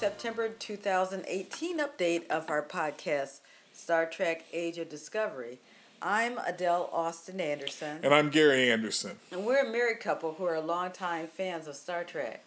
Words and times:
September 0.00 0.48
2018 0.48 1.78
update 1.78 2.26
of 2.28 2.48
our 2.48 2.62
podcast, 2.62 3.40
Star 3.74 4.06
Trek 4.06 4.46
Age 4.50 4.78
of 4.78 4.88
Discovery. 4.88 5.58
I'm 6.00 6.38
Adele 6.38 6.88
Austin 6.90 7.38
Anderson. 7.38 7.98
And 8.02 8.14
I'm 8.14 8.30
Gary 8.30 8.72
Anderson. 8.72 9.18
And 9.30 9.44
we're 9.44 9.68
a 9.68 9.70
married 9.70 10.00
couple 10.00 10.32
who 10.32 10.46
are 10.46 10.58
longtime 10.58 11.26
fans 11.26 11.66
of 11.66 11.76
Star 11.76 12.02
Trek. 12.02 12.42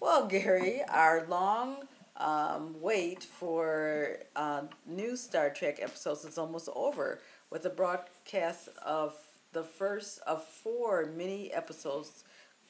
Well, 0.00 0.26
Gary, 0.26 0.82
our 0.88 1.24
long 1.28 1.86
um, 2.16 2.74
wait 2.80 3.22
for 3.22 4.16
uh, 4.34 4.62
new 4.84 5.16
Star 5.16 5.50
Trek 5.50 5.78
episodes 5.80 6.24
is 6.24 6.36
almost 6.36 6.68
over 6.74 7.20
with 7.48 7.62
the 7.62 7.70
broadcast 7.70 8.70
of 8.84 9.14
the 9.52 9.62
first 9.62 10.18
of 10.26 10.42
four 10.42 11.06
mini 11.16 11.52
episodes 11.52 12.24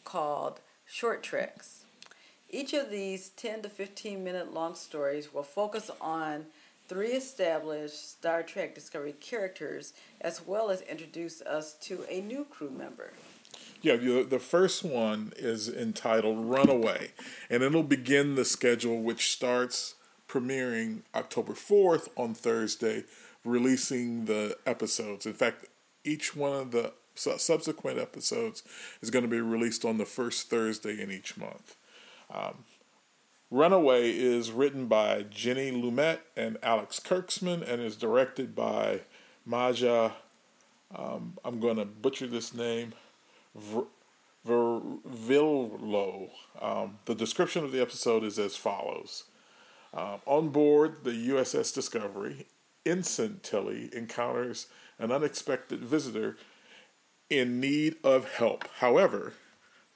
called 0.04 0.60
Short 0.84 1.22
Treks. 1.22 1.81
Each 2.54 2.74
of 2.74 2.90
these 2.90 3.30
10 3.30 3.62
to 3.62 3.70
15 3.70 4.22
minute 4.22 4.52
long 4.52 4.74
stories 4.74 5.32
will 5.32 5.42
focus 5.42 5.90
on 6.02 6.44
three 6.86 7.12
established 7.12 8.10
Star 8.10 8.42
Trek 8.42 8.74
Discovery 8.74 9.14
characters 9.20 9.94
as 10.20 10.46
well 10.46 10.68
as 10.68 10.82
introduce 10.82 11.40
us 11.40 11.72
to 11.80 12.04
a 12.10 12.20
new 12.20 12.44
crew 12.44 12.68
member. 12.68 13.14
Yeah, 13.80 13.96
the 13.96 14.38
first 14.38 14.84
one 14.84 15.32
is 15.36 15.66
entitled 15.68 16.44
Runaway, 16.44 17.12
and 17.48 17.62
it'll 17.62 17.82
begin 17.82 18.34
the 18.34 18.44
schedule, 18.44 19.00
which 19.00 19.32
starts 19.32 19.94
premiering 20.28 21.00
October 21.14 21.54
4th 21.54 22.08
on 22.16 22.34
Thursday, 22.34 23.04
releasing 23.46 24.26
the 24.26 24.58
episodes. 24.66 25.24
In 25.24 25.32
fact, 25.32 25.66
each 26.04 26.36
one 26.36 26.52
of 26.60 26.70
the 26.70 26.92
subsequent 27.14 27.98
episodes 27.98 28.62
is 29.00 29.10
going 29.10 29.24
to 29.24 29.28
be 29.28 29.40
released 29.40 29.86
on 29.86 29.96
the 29.96 30.04
first 30.04 30.50
Thursday 30.50 31.02
in 31.02 31.10
each 31.10 31.38
month. 31.38 31.76
Um, 32.32 32.64
Runaway 33.50 34.10
is 34.10 34.50
written 34.50 34.86
by 34.86 35.24
Jenny 35.24 35.70
Lumet 35.70 36.20
and 36.36 36.56
Alex 36.62 36.98
Kurtzman 36.98 37.62
and 37.68 37.82
is 37.82 37.96
directed 37.96 38.54
by 38.54 39.02
Maja. 39.44 40.12
Um, 40.94 41.38
I'm 41.44 41.60
going 41.60 41.76
to 41.76 41.84
butcher 41.84 42.26
this 42.26 42.54
name. 42.54 42.94
Vervillo. 44.46 46.30
Um, 46.60 46.98
the 47.04 47.14
description 47.14 47.62
of 47.64 47.72
the 47.72 47.82
episode 47.82 48.24
is 48.24 48.38
as 48.38 48.56
follows. 48.56 49.24
Um, 49.92 50.20
on 50.24 50.48
board 50.48 51.04
the 51.04 51.10
USS 51.10 51.74
Discovery, 51.74 52.46
Ensign 52.86 53.40
Tilly 53.42 53.90
encounters 53.92 54.66
an 54.98 55.12
unexpected 55.12 55.84
visitor 55.84 56.36
in 57.28 57.60
need 57.60 57.96
of 58.02 58.32
help. 58.34 58.66
However, 58.78 59.34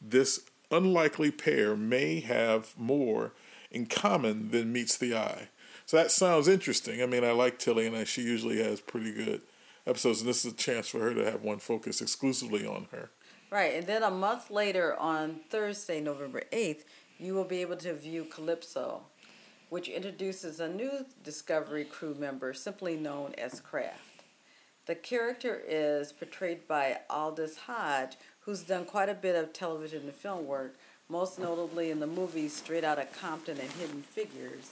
this 0.01 0.41
unlikely 0.71 1.31
pair 1.31 1.77
may 1.77 2.21
have 2.21 2.75
more 2.77 3.33
in 3.71 3.87
common 3.87 4.51
than 4.51 4.73
meets 4.73 4.97
the 4.97 5.17
eye. 5.17 5.49
So 5.85 5.97
that 5.97 6.11
sounds 6.11 6.49
interesting. 6.49 7.03
I 7.03 7.07
mean, 7.07 7.25
I 7.25 7.31
like 7.31 7.59
Tilly, 7.59 7.87
and 7.87 8.09
she 8.09 8.23
usually 8.23 8.63
has 8.63 8.81
pretty 8.81 9.13
good 9.13 9.43
episodes, 9.87 10.21
and 10.21 10.29
this 10.29 10.45
is 10.45 10.53
a 10.53 10.57
chance 10.57 10.89
for 10.89 10.99
her 11.01 11.15
to 11.15 11.25
have 11.25 11.43
one 11.43 11.59
focus 11.59 12.01
exclusively 12.01 12.67
on 12.67 12.89
her. 12.91 13.11
Right, 13.51 13.75
and 13.75 13.87
then 13.87 14.03
a 14.03 14.11
month 14.11 14.51
later, 14.51 14.97
on 14.97 15.41
Thursday, 15.49 16.01
November 16.01 16.43
8th, 16.53 16.83
you 17.19 17.35
will 17.35 17.45
be 17.45 17.61
able 17.61 17.77
to 17.77 17.95
view 17.95 18.25
Calypso, 18.25 19.03
which 19.69 19.89
introduces 19.89 20.59
a 20.59 20.69
new 20.69 21.07
Discovery 21.23 21.85
crew 21.85 22.15
member 22.15 22.53
simply 22.53 22.97
known 22.97 23.35
as 23.39 23.61
Craft. 23.61 24.25
The 24.87 24.97
character 24.97 25.63
is 25.67 26.13
portrayed 26.13 26.67
by 26.67 27.01
Aldis 27.09 27.57
Hodge, 27.57 28.17
who's 28.47 28.63
done 28.63 28.85
quite 28.85 29.09
a 29.09 29.15
bit 29.15 29.35
of 29.35 29.53
television 29.53 30.05
and 30.05 30.15
film 30.15 30.47
work, 30.47 30.77
most 31.09 31.39
notably 31.39 31.91
in 31.91 31.99
the 32.01 32.07
movies 32.07 32.55
Straight 32.55 32.85
Outta 32.85 33.07
Compton 33.21 33.59
and 33.59 33.71
Hidden 33.73 34.03
Figures, 34.03 34.71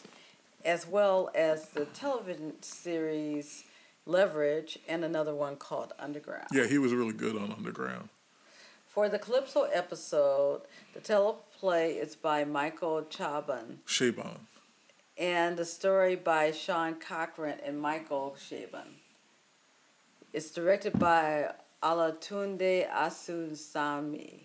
as 0.65 0.87
well 0.87 1.28
as 1.34 1.69
the 1.71 1.84
television 1.87 2.54
series 2.62 3.65
Leverage 4.06 4.78
and 4.88 5.04
another 5.04 5.34
one 5.34 5.56
called 5.56 5.93
Underground. 5.99 6.47
Yeah, 6.53 6.66
he 6.66 6.78
was 6.78 6.93
really 6.93 7.15
good 7.15 7.37
on 7.37 7.53
Underground. 7.53 8.10
For 8.87 9.09
the 9.09 9.19
Calypso 9.19 9.62
episode, 9.62 10.62
the 10.93 11.00
teleplay 11.00 12.00
is 12.00 12.15
by 12.15 12.44
Michael 12.44 13.03
Chabon. 13.03 13.78
Chabon. 13.87 14.38
And 15.19 15.56
the 15.56 15.65
story 15.65 16.15
by 16.16 16.53
Sean 16.53 16.94
Cochran 16.94 17.59
and 17.65 17.81
Michael 17.81 18.37
Chabon. 18.38 18.99
It's 20.32 20.50
directed 20.50 20.99
by 20.99 21.50
Olatunde 21.84 22.91
Asusami. 22.91 24.41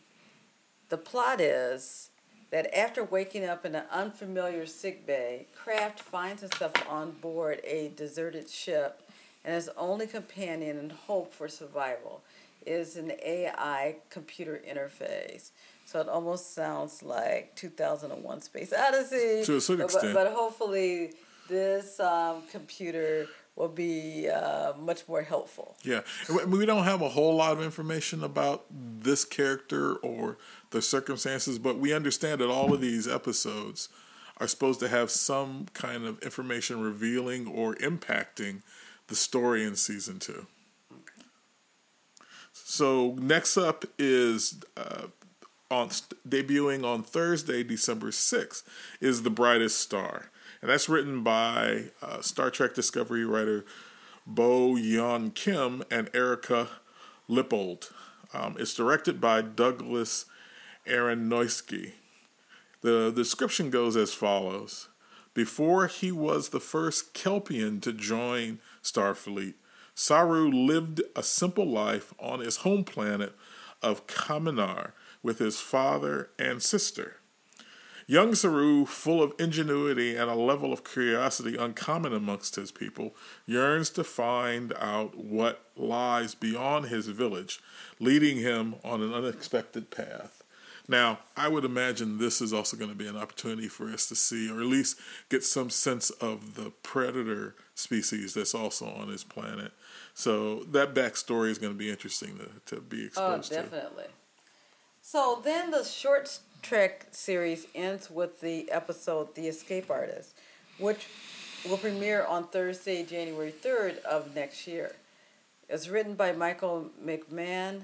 The 0.89 0.97
plot 0.97 1.39
is 1.39 2.09
that 2.51 2.75
after 2.77 3.03
waking 3.03 3.45
up 3.45 3.65
in 3.65 3.75
an 3.75 3.85
unfamiliar 3.91 4.65
sick 4.65 5.05
bay, 5.05 5.47
Craft 5.55 6.01
finds 6.01 6.41
himself 6.41 6.73
on 6.89 7.11
board 7.11 7.61
a 7.63 7.91
deserted 7.95 8.49
ship, 8.49 9.01
and 9.45 9.55
his 9.55 9.69
only 9.77 10.05
companion 10.05 10.77
and 10.77 10.91
hope 10.91 11.33
for 11.33 11.47
survival 11.47 12.21
is 12.65 12.97
an 12.97 13.13
AI 13.23 13.95
computer 14.09 14.61
interface. 14.67 15.51
So 15.85 16.01
it 16.01 16.09
almost 16.09 16.53
sounds 16.53 17.01
like 17.01 17.55
2001 17.55 18.41
Space 18.41 18.73
Odyssey. 18.73 19.43
To 19.45 19.55
a 19.55 19.61
certain 19.61 19.85
extent. 19.85 20.13
But, 20.13 20.25
but 20.25 20.33
hopefully, 20.33 21.13
this 21.47 21.99
um, 21.99 22.43
computer 22.51 23.27
will 23.55 23.67
be 23.67 24.29
uh, 24.29 24.73
much 24.79 25.07
more 25.07 25.21
helpful. 25.21 25.75
Yeah, 25.83 26.01
we 26.47 26.65
don't 26.65 26.85
have 26.85 27.01
a 27.01 27.09
whole 27.09 27.35
lot 27.35 27.53
of 27.53 27.61
information 27.61 28.23
about 28.23 28.65
this 28.71 29.25
character 29.25 29.95
or 29.95 30.37
the 30.71 30.81
circumstances, 30.81 31.59
but 31.59 31.77
we 31.77 31.93
understand 31.93 32.39
that 32.41 32.49
all 32.49 32.73
of 32.73 32.79
these 32.79 33.07
episodes 33.07 33.89
are 34.37 34.47
supposed 34.47 34.79
to 34.79 34.87
have 34.87 35.11
some 35.11 35.65
kind 35.73 36.05
of 36.05 36.17
information 36.21 36.81
revealing 36.81 37.47
or 37.47 37.75
impacting 37.75 38.61
the 39.07 39.15
story 39.15 39.65
in 39.65 39.75
season 39.75 40.19
two. 40.19 40.47
So 42.53 43.15
next 43.19 43.57
up 43.57 43.83
is 43.97 44.61
uh, 44.77 45.07
on 45.69 45.89
debuting 46.27 46.85
on 46.85 47.03
Thursday, 47.03 47.63
December 47.63 48.11
sixth, 48.11 48.67
is 49.01 49.23
the 49.23 49.29
brightest 49.29 49.79
star 49.79 50.31
and 50.61 50.69
that's 50.69 50.89
written 50.89 51.23
by 51.23 51.85
uh, 52.01 52.21
Star 52.21 52.49
Trek 52.49 52.73
Discovery 52.73 53.25
writer 53.25 53.65
Bo 54.25 54.75
Yeon 54.75 55.33
Kim 55.33 55.83
and 55.89 56.09
Erika 56.13 56.69
Lippoldt. 57.29 57.91
Um, 58.33 58.55
it's 58.59 58.73
directed 58.73 59.19
by 59.19 59.41
Douglas 59.41 60.25
Aronofsky. 60.87 61.93
The 62.81 63.11
description 63.11 63.69
goes 63.69 63.95
as 63.95 64.13
follows 64.13 64.89
Before 65.33 65.87
he 65.87 66.11
was 66.11 66.49
the 66.49 66.59
first 66.59 67.13
Kelpian 67.13 67.81
to 67.81 67.93
join 67.93 68.59
Starfleet, 68.83 69.55
Saru 69.95 70.49
lived 70.49 71.01
a 71.15 71.23
simple 71.23 71.67
life 71.67 72.13
on 72.19 72.39
his 72.39 72.57
home 72.57 72.83
planet 72.83 73.35
of 73.81 74.07
Kaminar 74.07 74.91
with 75.21 75.39
his 75.39 75.59
father 75.59 76.29
and 76.37 76.61
sister. 76.61 77.18
Young 78.09 78.33
Saru, 78.33 78.87
full 78.87 79.21
of 79.21 79.35
ingenuity 79.37 80.15
and 80.15 80.31
a 80.31 80.33
level 80.33 80.73
of 80.73 80.83
curiosity 80.83 81.55
uncommon 81.55 82.11
amongst 82.11 82.55
his 82.55 82.71
people, 82.71 83.15
yearns 83.45 83.91
to 83.91 84.03
find 84.03 84.73
out 84.79 85.15
what 85.15 85.63
lies 85.77 86.33
beyond 86.33 86.87
his 86.87 87.05
village, 87.05 87.59
leading 87.99 88.37
him 88.37 88.73
on 88.83 89.03
an 89.03 89.13
unexpected 89.13 89.91
path. 89.91 90.41
Now, 90.87 91.19
I 91.37 91.49
would 91.49 91.63
imagine 91.63 92.17
this 92.17 92.41
is 92.41 92.51
also 92.51 92.75
going 92.75 92.89
to 92.89 92.95
be 92.95 93.05
an 93.05 93.15
opportunity 93.15 93.67
for 93.67 93.87
us 93.91 94.07
to 94.07 94.15
see, 94.15 94.49
or 94.49 94.59
at 94.59 94.65
least 94.65 94.99
get 95.29 95.43
some 95.43 95.69
sense 95.69 96.09
of 96.09 96.55
the 96.55 96.71
predator 96.81 97.53
species 97.75 98.33
that's 98.33 98.55
also 98.55 98.87
on 98.87 99.09
his 99.09 99.23
planet. 99.23 99.71
So 100.15 100.63
that 100.63 100.95
backstory 100.95 101.51
is 101.51 101.59
going 101.59 101.73
to 101.73 101.77
be 101.77 101.91
interesting 101.91 102.39
to, 102.39 102.75
to 102.75 102.81
be 102.81 103.03
oh, 103.03 103.05
exposed 103.05 103.51
to. 103.51 103.59
Oh, 103.59 103.61
definitely. 103.61 104.03
To. 104.05 104.09
So 105.03 105.41
then 105.43 105.69
the 105.69 105.83
short 105.83 106.39
Trek 106.61 107.07
series 107.11 107.67
ends 107.73 108.11
with 108.11 108.41
the 108.41 108.69
episode 108.71 109.33
The 109.33 109.47
Escape 109.47 109.89
Artist, 109.89 110.35
which 110.77 111.07
will 111.67 111.77
premiere 111.77 112.25
on 112.25 112.47
Thursday, 112.47 113.03
January 113.03 113.53
3rd 113.63 113.99
of 114.03 114.35
next 114.35 114.67
year. 114.67 114.91
It's 115.67 115.89
written 115.89 116.15
by 116.15 116.31
Michael 116.31 116.89
McMahan 117.03 117.81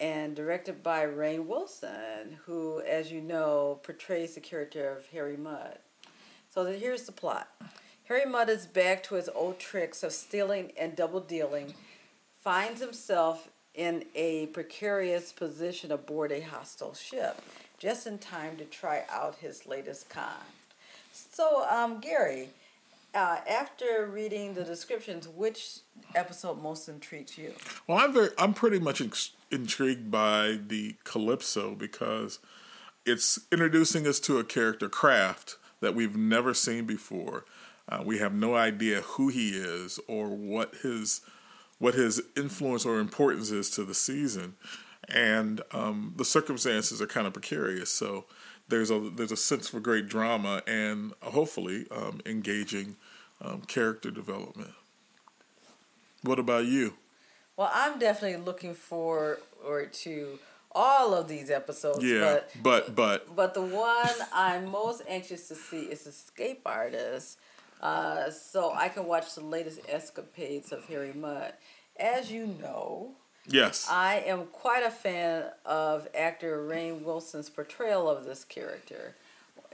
and 0.00 0.36
directed 0.36 0.82
by 0.82 1.06
Rainn 1.06 1.46
Wilson, 1.46 2.38
who, 2.44 2.80
as 2.82 3.10
you 3.10 3.20
know, 3.20 3.80
portrays 3.82 4.34
the 4.34 4.40
character 4.40 4.90
of 4.90 5.06
Harry 5.06 5.36
Mudd. 5.36 5.78
So 6.50 6.64
here's 6.66 7.04
the 7.04 7.12
plot. 7.12 7.48
Harry 8.04 8.26
Mudd 8.26 8.48
is 8.48 8.66
back 8.66 9.02
to 9.04 9.14
his 9.14 9.28
old 9.34 9.58
tricks 9.58 10.02
of 10.02 10.12
stealing 10.12 10.72
and 10.78 10.96
double 10.96 11.20
dealing, 11.20 11.74
finds 12.40 12.80
himself 12.80 13.48
in 13.74 14.04
a 14.14 14.46
precarious 14.46 15.32
position 15.32 15.92
aboard 15.92 16.32
a 16.32 16.40
hostile 16.40 16.94
ship 16.94 17.40
just 17.78 18.06
in 18.06 18.18
time 18.18 18.56
to 18.56 18.64
try 18.64 19.04
out 19.10 19.36
his 19.36 19.66
latest 19.66 20.08
con. 20.08 20.24
So, 21.12 21.66
um, 21.68 22.00
Gary, 22.00 22.50
uh, 23.14 23.38
after 23.48 24.08
reading 24.12 24.54
the 24.54 24.64
descriptions, 24.64 25.28
which 25.28 25.78
episode 26.14 26.62
most 26.62 26.88
intrigues 26.88 27.38
you? 27.38 27.52
Well, 27.86 27.98
I'm 27.98 28.12
very, 28.12 28.30
I'm 28.38 28.54
pretty 28.54 28.78
much 28.78 29.00
ex- 29.00 29.30
intrigued 29.50 30.10
by 30.10 30.58
the 30.66 30.96
Calypso 31.04 31.74
because 31.74 32.38
it's 33.06 33.40
introducing 33.50 34.06
us 34.06 34.20
to 34.20 34.38
a 34.38 34.44
character, 34.44 34.88
Craft, 34.88 35.56
that 35.80 35.94
we've 35.94 36.16
never 36.16 36.54
seen 36.54 36.84
before. 36.84 37.44
Uh, 37.88 38.02
we 38.04 38.18
have 38.18 38.34
no 38.34 38.54
idea 38.54 39.00
who 39.00 39.28
he 39.28 39.50
is 39.50 39.98
or 40.06 40.28
what 40.28 40.74
his 40.82 41.22
what 41.78 41.94
his 41.94 42.20
influence 42.36 42.84
or 42.84 42.98
importance 42.98 43.52
is 43.52 43.70
to 43.70 43.84
the 43.84 43.94
season, 43.94 44.56
and 45.08 45.62
um, 45.72 46.14
the 46.16 46.24
circumstances 46.24 47.00
are 47.00 47.06
kind 47.06 47.26
of 47.26 47.32
precarious. 47.32 47.90
So 47.90 48.24
there's 48.68 48.90
a 48.90 48.98
there's 48.98 49.32
a 49.32 49.36
sense 49.36 49.68
for 49.68 49.80
great 49.80 50.08
drama 50.08 50.62
and 50.66 51.12
hopefully 51.22 51.86
um, 51.90 52.20
engaging 52.26 52.96
um, 53.40 53.62
character 53.62 54.10
development. 54.10 54.72
What 56.22 56.38
about 56.38 56.66
you? 56.66 56.94
Well, 57.56 57.70
I'm 57.72 57.98
definitely 57.98 58.44
looking 58.44 58.74
forward 58.74 59.38
to 59.92 60.38
all 60.72 61.14
of 61.14 61.28
these 61.28 61.50
episodes. 61.50 62.04
Yeah, 62.04 62.20
but 62.20 62.52
but 62.62 62.94
but, 62.94 63.36
but 63.36 63.54
the 63.54 63.62
one 63.62 64.14
I'm 64.32 64.70
most 64.70 65.02
anxious 65.08 65.48
to 65.48 65.54
see 65.54 65.82
is 65.82 66.06
Escape 66.06 66.62
Artist, 66.66 67.38
uh, 67.80 68.30
so 68.30 68.72
I 68.74 68.88
can 68.88 69.06
watch 69.06 69.34
the 69.34 69.40
latest 69.40 69.80
escapades 69.88 70.72
of 70.72 70.84
Harry 70.86 71.12
Mudd. 71.12 71.54
As 71.98 72.30
you 72.30 72.46
know, 72.46 73.12
yes, 73.48 73.86
I 73.90 74.16
am 74.26 74.46
quite 74.46 74.84
a 74.84 74.90
fan 74.90 75.44
of 75.64 76.08
actor 76.14 76.66
Rainn 76.66 77.02
Wilson's 77.02 77.50
portrayal 77.50 78.08
of 78.08 78.24
this 78.24 78.44
character. 78.44 79.14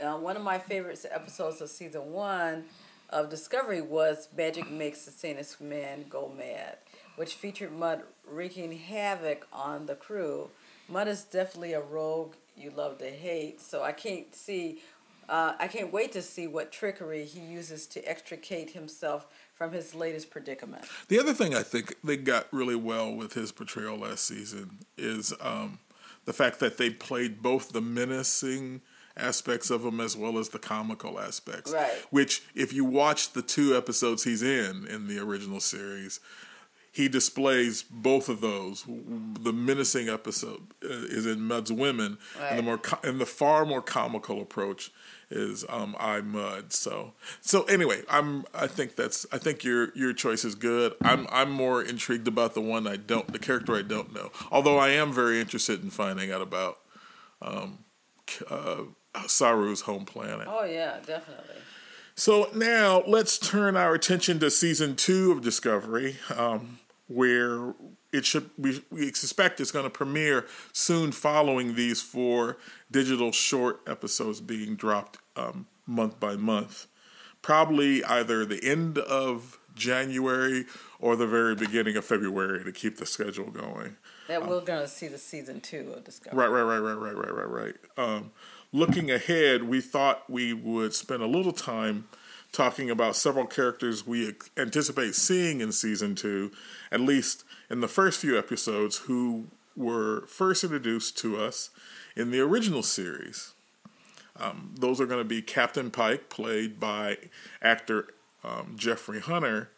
Uh, 0.03 0.17
one 0.17 0.37
of 0.37 0.43
my 0.43 0.59
favorite 0.59 1.05
episodes 1.11 1.61
of 1.61 1.69
season 1.69 2.13
one 2.13 2.65
of 3.11 3.31
Discovery 3.31 3.81
was 3.81 4.29
Magic 4.37 4.71
Makes 4.71 5.05
the 5.05 5.13
Sanest 5.13 5.61
Man 5.61 6.05
Go 6.09 6.33
Mad, 6.37 6.79
which 7.17 7.35
featured 7.35 7.73
Mudd 7.73 8.03
wreaking 8.29 8.73
havoc 8.73 9.47
on 9.53 9.87
the 9.87 9.95
crew. 9.95 10.51
Mudd 10.89 11.07
is 11.07 11.23
definitely 11.23 11.75
a 11.75 11.81
rogue 11.81 12.35
you 12.57 12.71
love 12.71 12.99
to 12.99 13.11
hate, 13.11 13.61
so 13.61 13.83
I 13.83 13.93
can't 13.93 14.35
see, 14.35 14.81
uh, 15.29 15.55
I 15.59 15.69
can't 15.69 15.93
wait 15.93 16.13
to 16.13 16.23
see 16.23 16.47
what 16.47 16.73
trickery 16.73 17.25
he 17.25 17.41
uses 17.41 17.87
to 17.89 18.01
extricate 18.03 18.71
himself 18.71 19.29
from 19.55 19.73
his 19.73 19.95
latest 19.95 20.31
predicament. 20.31 20.85
The 21.09 21.19
other 21.19 21.33
thing 21.33 21.55
I 21.55 21.63
think 21.63 21.95
they 22.03 22.17
got 22.17 22.53
really 22.53 22.77
well 22.77 23.15
with 23.15 23.35
his 23.35 23.53
portrayal 23.53 23.97
last 23.97 24.27
season 24.27 24.81
is 24.99 25.33
um, 25.41 25.79
the 26.25 26.33
fact 26.33 26.61
that 26.61 26.77
they 26.77 26.91
played 26.91 27.43
both 27.43 27.73
the 27.73 27.81
menacing 27.81 28.83
aspects 29.17 29.71
of 29.71 29.85
him 29.85 30.01
as 30.01 30.17
well 30.17 30.39
as 30.39 30.49
the 30.49 30.59
comical 30.59 31.21
aspects. 31.21 31.73
Right. 31.73 31.93
Which, 32.11 32.43
if 32.55 32.73
you 32.73 32.85
watch 32.85 33.33
the 33.33 33.43
two 33.43 33.77
episodes 33.77 34.25
he's 34.25 34.43
in 34.43 34.87
in 34.89 35.07
the 35.07 35.19
original 35.21 35.61
series, 35.61 36.21
he 36.95 37.09
displays 37.09 37.83
both 37.83 38.29
of 38.29 38.41
those. 38.41 38.85
The 38.87 39.53
menacing 39.53 40.09
episode 40.09 40.61
uh, 40.85 40.89
is 40.91 41.27
in 41.27 41.41
Mudd's 41.41 41.73
Women, 41.73 42.19
right. 42.39 42.51
and 42.51 42.59
the 42.61 42.63
more 42.63 42.81
and 43.03 43.21
the 43.21 43.27
far 43.27 43.67
more 43.67 43.83
comical 43.83 44.41
approach 44.41 44.93
is 45.29 45.65
um, 45.69 45.97
I 45.99 46.21
Mudd. 46.21 46.73
So 46.73 47.15
so 47.41 47.65
anyway, 47.65 48.03
I'm 48.09 48.45
I 48.55 48.69
think 48.69 48.95
that's 48.95 49.27
I 49.33 49.39
think 49.39 49.65
your 49.65 49.93
your 49.97 50.13
choice 50.13 50.45
is 50.45 50.55
good. 50.55 50.95
I'm 51.03 51.27
I'm 51.31 51.51
more 51.51 51.83
intrigued 51.83 52.29
about 52.29 52.55
the 52.55 52.61
one 52.61 52.87
I 52.87 52.95
don't 52.95 53.33
the 53.33 53.41
character 53.41 53.75
I 53.75 53.83
don't 53.83 54.15
know. 54.15 54.31
Although 54.53 54.79
I 54.79 54.91
am 54.91 55.13
very 55.13 55.41
interested 55.41 55.83
in 55.83 55.91
finding 55.91 56.31
out 56.31 56.43
about 56.43 56.79
um, 57.43 57.79
uh, 58.49 58.85
Saru's 59.27 59.81
home 59.81 60.05
planet. 60.05 60.47
Oh 60.49 60.65
yeah, 60.65 60.99
definitely. 61.05 61.57
So 62.15 62.51
now 62.55 63.03
let's 63.09 63.37
turn 63.37 63.77
our 63.77 63.95
attention 63.95 64.39
to 64.39 64.49
season 64.49 64.95
two 64.95 65.33
of 65.33 65.43
Discovery. 65.43 66.19
Um, 66.33 66.79
where 67.09 67.75
it 68.13 68.25
should 68.25 68.51
we, 68.57 68.83
we 68.91 69.13
suspect 69.13 69.61
it's 69.61 69.71
going 69.71 69.85
to 69.85 69.91
premiere 69.91 70.47
soon 70.73 71.13
following 71.13 71.75
these 71.75 72.01
four 72.01 72.57
digital 72.91 73.33
short 73.33 73.81
episodes 73.87 74.41
being 74.41 74.75
dropped 74.75 75.19
um, 75.37 75.67
month 75.87 76.19
by 76.19 76.37
month. 76.37 76.87
Probably 77.43 78.03
either 78.05 78.45
the 78.47 78.63
end 78.65 78.99
of 78.99 79.59
january 79.75 80.65
or 81.01 81.17
the 81.17 81.27
very 81.27 81.57
beginning 81.57 81.97
of 81.97 82.05
february 82.05 82.63
to 82.63 82.71
keep 82.73 82.97
the 82.97 83.07
schedule 83.07 83.51
going. 83.51 83.97
That 84.29 84.43
um, 84.43 84.49
we're 84.49 84.61
going 84.61 84.83
to 84.83 84.89
see 84.89 85.09
the 85.09 85.19
season 85.19 85.61
two 85.61 85.93
of 85.97 86.05
discovery. 86.05 86.39
Right 86.39 86.49
right 86.49 86.63
right 86.63 86.79
right 86.79 86.95
right 86.95 87.17
right 87.17 87.35
right 87.35 87.49
right. 87.49 87.75
Um, 87.99 88.31
looking 88.73 89.11
ahead 89.11 89.65
we 89.65 89.81
thought 89.81 90.31
we 90.31 90.53
would 90.53 90.95
spend 90.95 91.23
a 91.23 91.27
little 91.27 91.53
time 91.53 92.07
talking 92.55 92.89
about 92.89 93.17
several 93.17 93.47
characters 93.47 94.07
we 94.07 94.33
anticipate 94.57 95.15
seeing 95.15 95.61
in 95.61 95.73
season 95.73 96.15
two, 96.15 96.53
at 96.91 97.01
least 97.01 97.45
in 97.69 97.81
the 97.81 97.89
first 97.89 98.21
few 98.21 98.39
episodes, 98.39 98.99
who 98.99 99.49
were 99.77 100.25
first 100.27 100.63
introduced 100.63 101.19
to 101.19 101.37
us 101.37 101.71
in 102.17 102.31
the 102.31 102.41
original 102.41 102.83
series. 102.83 103.53
Um, 104.39 104.75
those 104.79 105.01
are 105.01 105.07
going 105.07 105.21
to 105.21 105.29
be 105.29 105.43
Captain 105.43 105.91
Pike, 105.91 106.31
played 106.31 106.81
by 106.81 107.19
actor 107.61 108.09
um, 108.43 108.75
Jeffrey 108.77 109.21
Hunter, 109.21 109.71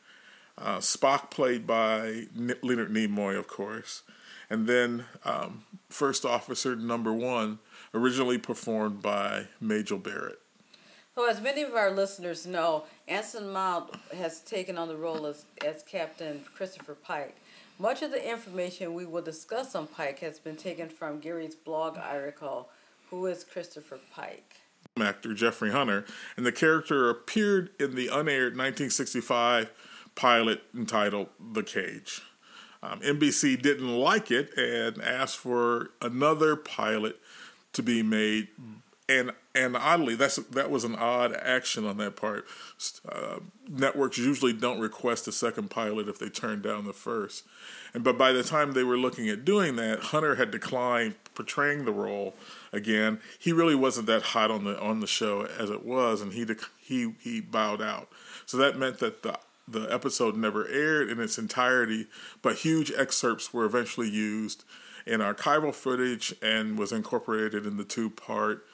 uh, 0.59 0.79
Spock, 0.79 1.31
played 1.31 1.67
by 1.67 2.27
N- 2.37 2.57
Leonard 2.63 2.93
Nimoy, 2.93 3.39
of 3.39 3.49
course, 3.49 4.03
and 4.49 4.67
then 4.67 5.05
um, 5.25 5.65
First 5.89 6.25
Officer 6.25 6.77
Number 6.77 7.13
One, 7.13 7.59
originally 7.95 8.39
performed 8.39 9.03
by 9.03 9.49
Majel 9.61 9.99
Barrett. 9.99 10.41
So, 11.17 11.27
as 11.31 11.41
many 11.41 11.63
of 11.63 11.75
our 11.75 11.91
listeners 11.91 12.47
know, 12.47 12.85
Anson 13.09 13.51
Mount 13.51 13.89
has 14.15 14.41
taken 14.41 14.77
on 14.77 14.87
the 14.87 14.99
role 14.99 15.25
as, 15.25 15.47
as 15.65 15.83
Captain 15.83 16.45
Christopher 16.55 16.95
Pike. 16.95 17.35
Much 17.79 18.03
of 18.03 18.11
the 18.11 18.31
information 18.31 18.93
we 18.93 19.07
will 19.07 19.23
discuss 19.23 19.75
on 19.75 19.87
Pike 19.87 20.19
has 20.19 20.39
been 20.39 20.57
taken 20.57 20.91
from 20.91 21.19
Gary's 21.19 21.55
blog 21.55 21.97
article, 21.97 22.69
Who 23.09 23.25
is 23.25 23.45
Christopher 23.45 23.99
Pike? 24.13 24.57
Actor 25.01 25.33
Jeffrey 25.33 25.71
Hunter, 25.73 26.05
and 26.37 26.45
the 26.45 26.53
character 26.53 27.09
appeared 27.09 27.71
in 27.81 27.95
the 27.95 28.09
unaired 28.09 28.53
1965 28.53 29.71
pilot 30.15 30.65
entitled 30.77 31.29
The 31.41 31.63
Cage. 31.63 32.21
Um, 32.83 33.01
NBC 33.01 33.63
didn't 33.63 33.89
like 33.89 34.31
it 34.31 34.51
and 34.59 35.01
asked 35.01 35.39
for 35.39 35.93
another 36.03 36.57
pilot 36.57 37.19
to 37.73 37.83
be 37.83 38.03
made 38.03 38.49
and 39.09 39.33
and 39.57 39.77
oddly, 39.77 40.15
that's 40.15 40.37
that 40.37 40.71
was 40.71 40.85
an 40.85 40.95
odd 40.95 41.35
action 41.35 41.87
on 41.87 41.97
that 41.97 42.15
part. 42.15 42.47
Uh, 43.09 43.39
networks 43.69 44.19
usually 44.19 44.53
don't 44.53 44.79
request 44.79 45.27
a 45.27 45.33
second 45.33 45.71
pilot 45.71 46.09
if 46.09 46.19
they 46.19 46.29
turn 46.29 46.61
down 46.61 46.85
the 46.85 46.93
first, 46.93 47.45
and 47.95 48.05
but 48.05 48.19
by 48.19 48.33
the 48.33 48.45
time 48.45 48.73
they 48.73 48.85
were 48.85 48.99
looking 48.99 49.29
at 49.29 49.45
doing 49.45 49.77
that, 49.77 50.01
Hunter 50.01 50.35
had 50.35 50.51
declined 50.51 51.15
portraying 51.35 51.87
the 51.87 51.93
role 51.93 52.35
again. 52.73 53.19
He 53.39 53.53
really 53.53 53.75
wasn't 53.75 54.07
that 54.09 54.23
hot 54.23 54.51
on 54.51 54.65
the 54.65 54.79
on 54.79 55.01
the 55.01 55.07
show 55.07 55.47
as 55.59 55.71
it 55.71 55.85
was, 55.85 56.21
and 56.21 56.35
he 56.35 56.47
he 56.79 57.15
he 57.21 57.41
bowed 57.41 57.81
out. 57.81 58.09
So 58.45 58.59
that 58.59 58.79
meant 58.79 58.99
that 58.99 59.23
the 59.23 59.39
the 59.67 59.93
episode 59.93 60.37
never 60.37 60.69
aired 60.69 61.11
in 61.11 61.19
its 61.19 61.39
entirety, 61.39 62.07
but 62.43 62.57
huge 62.57 62.93
excerpts 62.97 63.53
were 63.53 63.65
eventually 63.65 64.09
used 64.09 64.65
in 65.07 65.21
archival 65.21 65.75
footage 65.75 66.35
and 66.43 66.79
was 66.79 66.93
incorporated 66.93 67.65
in 67.65 67.77
the 67.77 67.85
two 67.85 68.11
part 68.11 68.65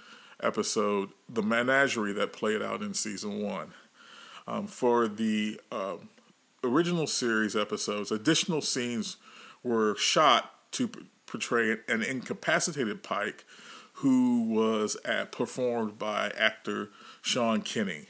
episode, 0.40 1.10
The 1.28 1.42
Menagerie, 1.42 2.12
that 2.14 2.32
played 2.32 2.62
out 2.62 2.82
in 2.82 2.94
season 2.94 3.42
one. 3.42 3.72
Um, 4.46 4.66
for 4.66 5.08
the 5.08 5.60
uh, 5.70 5.96
original 6.64 7.06
series 7.06 7.54
episodes, 7.54 8.10
additional 8.10 8.60
scenes 8.60 9.16
were 9.62 9.96
shot 9.96 10.52
to 10.72 10.88
p- 10.88 11.06
portray 11.26 11.76
an 11.88 12.02
incapacitated 12.02 13.02
Pike 13.02 13.44
who 13.94 14.42
was 14.48 14.96
at, 15.04 15.30
performed 15.32 15.98
by 15.98 16.32
actor 16.36 16.90
Sean 17.20 17.62
Kenney. 17.62 18.06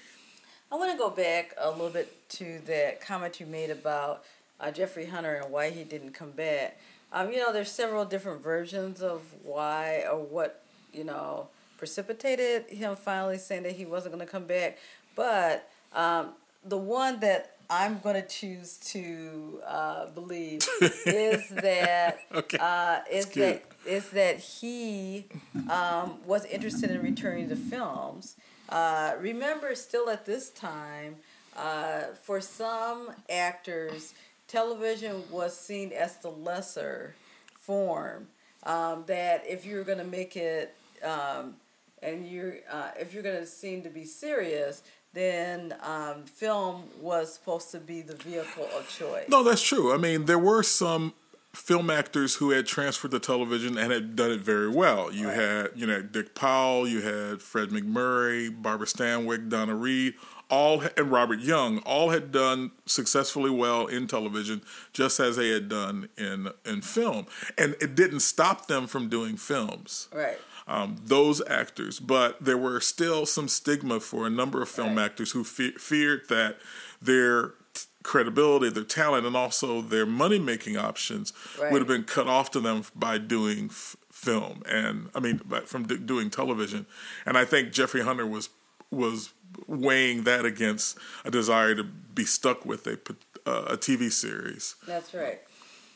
I 0.71 0.76
want 0.76 0.91
to 0.91 0.97
go 0.97 1.11
back 1.11 1.55
a 1.59 1.71
little 1.71 1.91
bit 1.91 2.29
to 2.31 2.61
that 2.67 3.00
comment 3.02 3.41
you 3.41 3.47
made 3.47 3.69
about 3.69 4.25
uh, 4.59 4.71
Jeffrey 4.71 5.07
Hunter 5.07 5.35
and 5.35 5.52
why 5.52 5.69
he 5.69 5.85
didn't 5.85 6.12
come 6.12 6.31
back. 6.31 6.81
Um, 7.12 7.31
you 7.31 7.38
know, 7.38 7.52
there's 7.52 7.71
several 7.71 8.07
different 8.07 8.43
versions 8.43 9.02
of 9.02 9.21
why 9.43 10.07
or 10.11 10.19
what, 10.19 10.64
you 10.95 11.05
know, 11.05 11.49
precipitated 11.83 12.65
him 12.71 12.95
finally 12.95 13.37
saying 13.37 13.65
that 13.65 13.73
he 13.73 13.85
wasn't 13.85 14.15
going 14.15 14.25
to 14.25 14.31
come 14.31 14.45
back. 14.45 14.79
But 15.17 15.69
um, 15.93 16.29
the 16.65 16.79
one 16.79 17.19
that 17.19 17.57
I'm 17.69 17.99
going 17.99 18.15
to 18.15 18.23
choose 18.23 18.77
to 18.93 19.61
uh, 19.67 20.07
believe 20.11 20.65
is 20.81 21.49
that 21.51 22.21
okay. 22.33 22.59
uh, 22.61 23.01
is 23.11 23.27
that 23.31 23.65
is 23.85 24.11
that 24.11 24.39
he 24.39 25.27
um, 25.69 26.19
was 26.25 26.45
interested 26.45 26.93
in 26.93 27.03
returning 27.03 27.49
to 27.49 27.57
films. 27.57 28.37
Uh, 28.69 29.15
remember, 29.19 29.75
still 29.75 30.09
at 30.09 30.25
this 30.25 30.51
time, 30.51 31.17
uh, 31.57 32.03
for 32.23 32.41
some 32.41 33.11
actors, 33.29 34.15
television 34.47 35.25
was 35.33 35.59
seen 35.59 35.91
as 35.91 36.19
the 36.19 36.31
lesser 36.31 37.17
form. 37.59 38.29
Um, 38.62 39.03
that 39.09 39.43
if 39.49 39.67
you're 39.67 39.83
going 39.83 39.99
to 39.99 40.05
make 40.05 40.37
it 40.37 40.77
um, 41.03 41.55
and 42.02 42.26
you're 42.26 42.56
uh, 42.71 42.90
if 42.99 43.14
you're 43.14 43.23
going 43.23 43.40
to 43.40 43.47
seem 43.47 43.82
to 43.82 43.90
be 43.90 44.04
serious, 44.04 44.82
then 45.12 45.75
um, 45.82 46.25
film 46.25 46.85
was 47.00 47.35
supposed 47.35 47.71
to 47.73 47.78
be 47.78 48.02
the 48.02 48.16
vehicle 48.16 48.68
of 48.76 48.88
choice. 48.88 49.28
No, 49.28 49.42
that's 49.42 49.62
true. 49.62 49.92
I 49.92 49.97
mean, 49.97 50.25
there 50.25 50.38
were 50.38 50.62
some 50.62 51.14
film 51.54 51.90
actors 51.90 52.37
who 52.37 52.50
had 52.50 52.66
transferred 52.66 53.11
to 53.11 53.18
television 53.18 53.76
and 53.76 53.92
had 53.92 54.16
done 54.16 54.30
it 54.30 54.40
very 54.40 54.71
well. 54.71 55.12
You 55.12 55.28
right. 55.28 55.37
had, 55.37 55.68
you 55.75 55.87
know, 55.87 56.00
Dick 56.00 56.35
Powell, 56.35 56.88
you 56.88 57.02
had 57.02 57.42
Fred 57.42 57.68
MacMurray 57.68 58.62
Barbara 58.62 58.87
Stanwyck, 58.87 59.50
Donna 59.50 59.75
Reed, 59.75 60.14
all 60.49 60.82
and 60.97 61.11
Robert 61.11 61.40
Young 61.40 61.78
all 61.80 62.11
had 62.11 62.30
done 62.30 62.73
successfully 62.85 63.50
well 63.50 63.87
in 63.87 64.06
television, 64.06 64.62
just 64.92 65.18
as 65.18 65.37
they 65.37 65.49
had 65.49 65.68
done 65.68 66.09
in 66.16 66.50
in 66.66 66.82
film, 66.82 67.26
and 67.56 67.75
it 67.80 67.94
didn't 67.94 68.21
stop 68.21 68.66
them 68.66 68.87
from 68.87 69.09
doing 69.09 69.37
films. 69.37 70.09
Right. 70.12 70.38
Um, 70.69 70.97
those 71.04 71.42
actors, 71.49 71.99
but 71.99 72.45
there 72.45 72.57
were 72.57 72.81
still 72.81 73.26
some 73.26 73.49
stigma 73.49 73.99
for 73.99 74.26
a 74.26 74.31
number 74.31 74.62
of 74.62 74.69
film 74.69 74.97
right. 74.97 75.07
actors 75.07 75.33
who 75.33 75.42
fe- 75.42 75.73
feared 75.73 76.28
that 76.28 76.59
their 77.00 77.54
credibility, 78.02 78.71
their 78.71 78.85
talent, 78.85 79.26
and 79.26 79.37
also 79.37 79.81
their 79.81 80.07
money 80.07 80.38
making 80.38 80.76
options 80.76 81.33
right. 81.61 81.73
would 81.73 81.81
have 81.81 81.88
been 81.88 82.04
cut 82.04 82.28
off 82.28 82.50
to 82.52 82.61
them 82.61 82.85
by 82.95 83.19
doing 83.19 83.66
f- 83.66 83.97
film 84.11 84.62
and 84.69 85.09
I 85.14 85.21
mean 85.21 85.38
from 85.66 85.87
d- 85.87 85.99
doing 85.99 86.31
television. 86.31 86.87
And 87.26 87.37
I 87.37 87.45
think 87.45 87.73
Jeffrey 87.73 88.02
Hunter 88.02 88.26
was 88.26 88.50
was 88.90 89.33
weighing 89.66 90.25
that 90.25 90.45
against 90.45 90.97
a 91.25 91.31
desire 91.31 91.75
to 91.75 91.85
be 91.85 92.25
stuck 92.25 92.64
with 92.64 92.87
a 92.87 92.99
uh, 93.47 93.64
a 93.71 93.76
TV 93.76 94.12
series. 94.12 94.76
That's 94.87 95.14
right. 95.14 95.40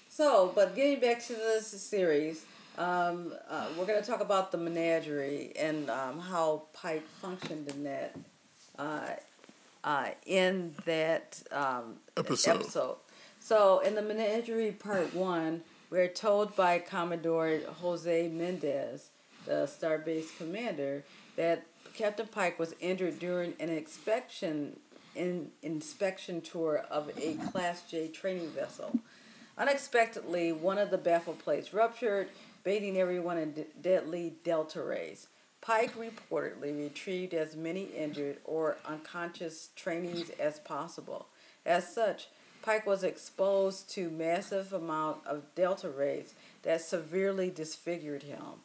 So, 0.08 0.52
but 0.54 0.74
getting 0.74 0.98
back 0.98 1.24
to 1.26 1.34
this 1.34 1.68
series, 1.68 2.44
um, 2.78 3.32
uh, 3.48 3.66
we're 3.78 3.86
going 3.86 4.00
to 4.00 4.08
talk 4.08 4.20
about 4.20 4.52
the 4.52 4.58
menagerie 4.58 5.52
and 5.58 5.88
um, 5.90 6.20
how 6.20 6.64
Pike 6.72 7.06
functioned 7.20 7.68
in 7.68 7.84
that. 7.84 8.16
Uh, 8.78 9.08
uh, 9.84 10.08
in 10.26 10.74
that 10.84 11.42
um, 11.52 11.94
episode. 12.16 12.60
episode. 12.60 12.96
So, 13.38 13.78
in 13.78 13.94
the 13.94 14.02
menagerie 14.02 14.72
part 14.72 15.14
one, 15.14 15.62
we're 15.90 16.08
told 16.08 16.56
by 16.56 16.80
Commodore 16.80 17.60
Jose 17.80 18.28
Mendez, 18.28 19.10
the 19.46 19.70
Starbase 19.70 20.36
commander, 20.36 21.04
that 21.36 21.64
Captain 21.94 22.26
Pike 22.26 22.58
was 22.58 22.74
injured 22.80 23.20
during 23.20 23.54
an 23.60 23.68
inspection 23.68 24.78
in, 25.14 25.50
inspection 25.62 26.40
tour 26.40 26.84
of 26.90 27.10
a 27.16 27.34
Class 27.50 27.84
J 27.88 28.08
training 28.08 28.50
vessel. 28.50 28.98
Unexpectedly, 29.58 30.52
one 30.52 30.76
of 30.76 30.90
the 30.90 30.98
baffle 30.98 31.32
plates 31.32 31.72
ruptured, 31.72 32.28
bathing 32.66 32.98
everyone 32.98 33.38
in 33.38 33.64
deadly 33.80 34.34
delta 34.42 34.82
rays. 34.82 35.28
Pike 35.60 35.92
reportedly 35.96 36.76
retrieved 36.76 37.32
as 37.32 37.54
many 37.54 37.84
injured 37.96 38.38
or 38.44 38.76
unconscious 38.84 39.68
trainees 39.76 40.32
as 40.40 40.58
possible. 40.58 41.26
As 41.64 41.94
such, 41.94 42.26
Pike 42.62 42.84
was 42.84 43.04
exposed 43.04 43.88
to 43.90 44.10
massive 44.10 44.72
amount 44.72 45.18
of 45.28 45.54
delta 45.54 45.88
rays 45.88 46.34
that 46.62 46.80
severely 46.80 47.50
disfigured 47.50 48.24
him. 48.24 48.64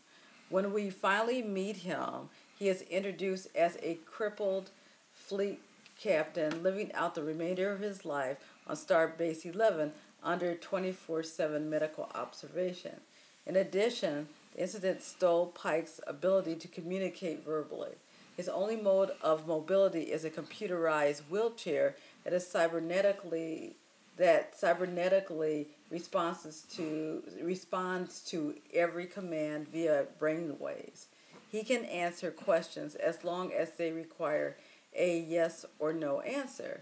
When 0.49 0.73
we 0.73 0.89
finally 0.89 1.43
meet 1.43 1.77
him, 1.77 2.29
he 2.57 2.69
is 2.69 2.81
introduced 2.89 3.55
as 3.55 3.77
a 3.83 3.99
crippled 4.07 4.71
fleet 5.13 5.61
captain 6.01 6.63
living 6.63 6.91
out 6.95 7.13
the 7.13 7.21
remainder 7.21 7.71
of 7.71 7.81
his 7.81 8.03
life 8.03 8.37
on 8.65 8.75
Starbase 8.75 9.45
11 9.45 9.91
under 10.23 10.55
24 10.55 11.21
7 11.21 11.69
medical 11.69 12.09
observation. 12.15 12.99
In 13.45 13.55
addition, 13.55 14.27
the 14.53 14.61
incident 14.61 15.01
stole 15.01 15.47
Pike's 15.47 15.99
ability 16.07 16.55
to 16.55 16.67
communicate 16.67 17.45
verbally. 17.45 17.95
His 18.37 18.49
only 18.49 18.75
mode 18.75 19.11
of 19.21 19.47
mobility 19.47 20.03
is 20.03 20.23
a 20.23 20.29
computerized 20.29 21.21
wheelchair 21.29 21.95
that 22.23 22.33
is 22.33 22.45
cybernetically 22.45 23.73
that 24.17 24.59
cybernetically 24.59 25.65
responds 25.89 26.63
to 26.75 27.23
responds 27.41 28.21
to 28.21 28.55
every 28.73 29.05
command 29.05 29.67
via 29.69 30.05
brainwaves. 30.19 31.05
He 31.51 31.63
can 31.63 31.83
answer 31.85 32.31
questions 32.31 32.95
as 32.95 33.23
long 33.23 33.51
as 33.51 33.71
they 33.71 33.91
require 33.91 34.57
a 34.95 35.19
yes 35.19 35.65
or 35.79 35.91
no 35.93 36.21
answer 36.21 36.81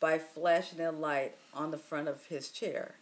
by 0.00 0.18
flashing 0.18 0.80
a 0.80 0.90
light 0.90 1.36
on 1.54 1.70
the 1.70 1.78
front 1.78 2.08
of 2.08 2.24
his 2.26 2.48
chair. 2.48 2.94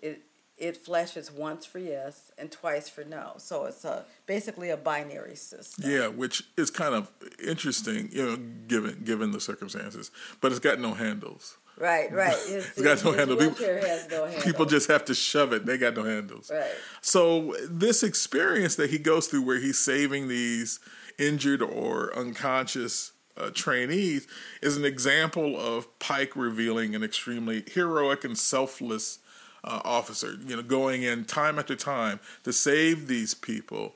It 0.00 0.22
it 0.58 0.76
flashes 0.76 1.30
once 1.32 1.66
for 1.66 1.78
yes 1.78 2.30
and 2.38 2.50
twice 2.50 2.88
for 2.88 3.04
no. 3.04 3.34
So 3.38 3.64
it's 3.64 3.84
a 3.84 4.04
basically 4.26 4.70
a 4.70 4.76
binary 4.76 5.36
system. 5.36 5.90
Yeah, 5.90 6.08
which 6.08 6.44
is 6.56 6.70
kind 6.70 6.94
of 6.94 7.10
interesting, 7.44 8.10
you 8.12 8.24
know, 8.24 8.36
given 8.68 9.02
given 9.04 9.32
the 9.32 9.40
circumstances. 9.40 10.10
But 10.40 10.52
it's 10.52 10.60
got 10.60 10.78
no 10.78 10.94
handles. 10.94 11.56
Right, 11.78 12.12
right. 12.12 12.36
It's, 12.48 12.78
it's 12.78 12.82
got 12.82 13.04
no 13.04 13.12
handle. 13.12 13.36
People, 13.36 13.66
no 13.66 14.26
handle. 14.26 14.42
People 14.44 14.66
just 14.66 14.88
have 14.88 15.04
to 15.06 15.14
shove 15.14 15.52
it. 15.52 15.66
They 15.66 15.78
got 15.78 15.96
no 15.96 16.04
handles. 16.04 16.50
Right. 16.52 16.70
So 17.00 17.56
this 17.68 18.02
experience 18.02 18.76
that 18.76 18.90
he 18.90 18.98
goes 18.98 19.26
through, 19.26 19.42
where 19.42 19.58
he's 19.58 19.78
saving 19.78 20.28
these 20.28 20.80
injured 21.18 21.62
or 21.62 22.16
unconscious 22.16 23.12
uh, 23.36 23.50
trainees, 23.54 24.26
is 24.60 24.76
an 24.76 24.84
example 24.84 25.58
of 25.58 25.98
Pike 25.98 26.36
revealing 26.36 26.94
an 26.94 27.02
extremely 27.02 27.64
heroic 27.72 28.22
and 28.22 28.36
selfless 28.36 29.18
uh, 29.64 29.80
officer. 29.84 30.36
You 30.46 30.56
know, 30.56 30.62
going 30.62 31.02
in 31.02 31.24
time 31.24 31.58
after 31.58 31.76
time 31.76 32.20
to 32.44 32.52
save 32.52 33.08
these 33.08 33.34
people 33.34 33.94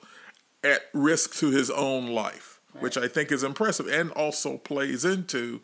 at 0.63 0.83
risk 0.93 1.35
to 1.37 1.51
his 1.51 1.71
own 1.71 2.09
life, 2.09 2.61
right. 2.75 2.83
which 2.83 2.97
I 2.97 3.09
think 3.09 3.31
is 3.31 3.43
impressive 3.43 3.87
and 3.87 4.11
also 4.13 4.59
plays 4.59 5.05
into 5.05 5.61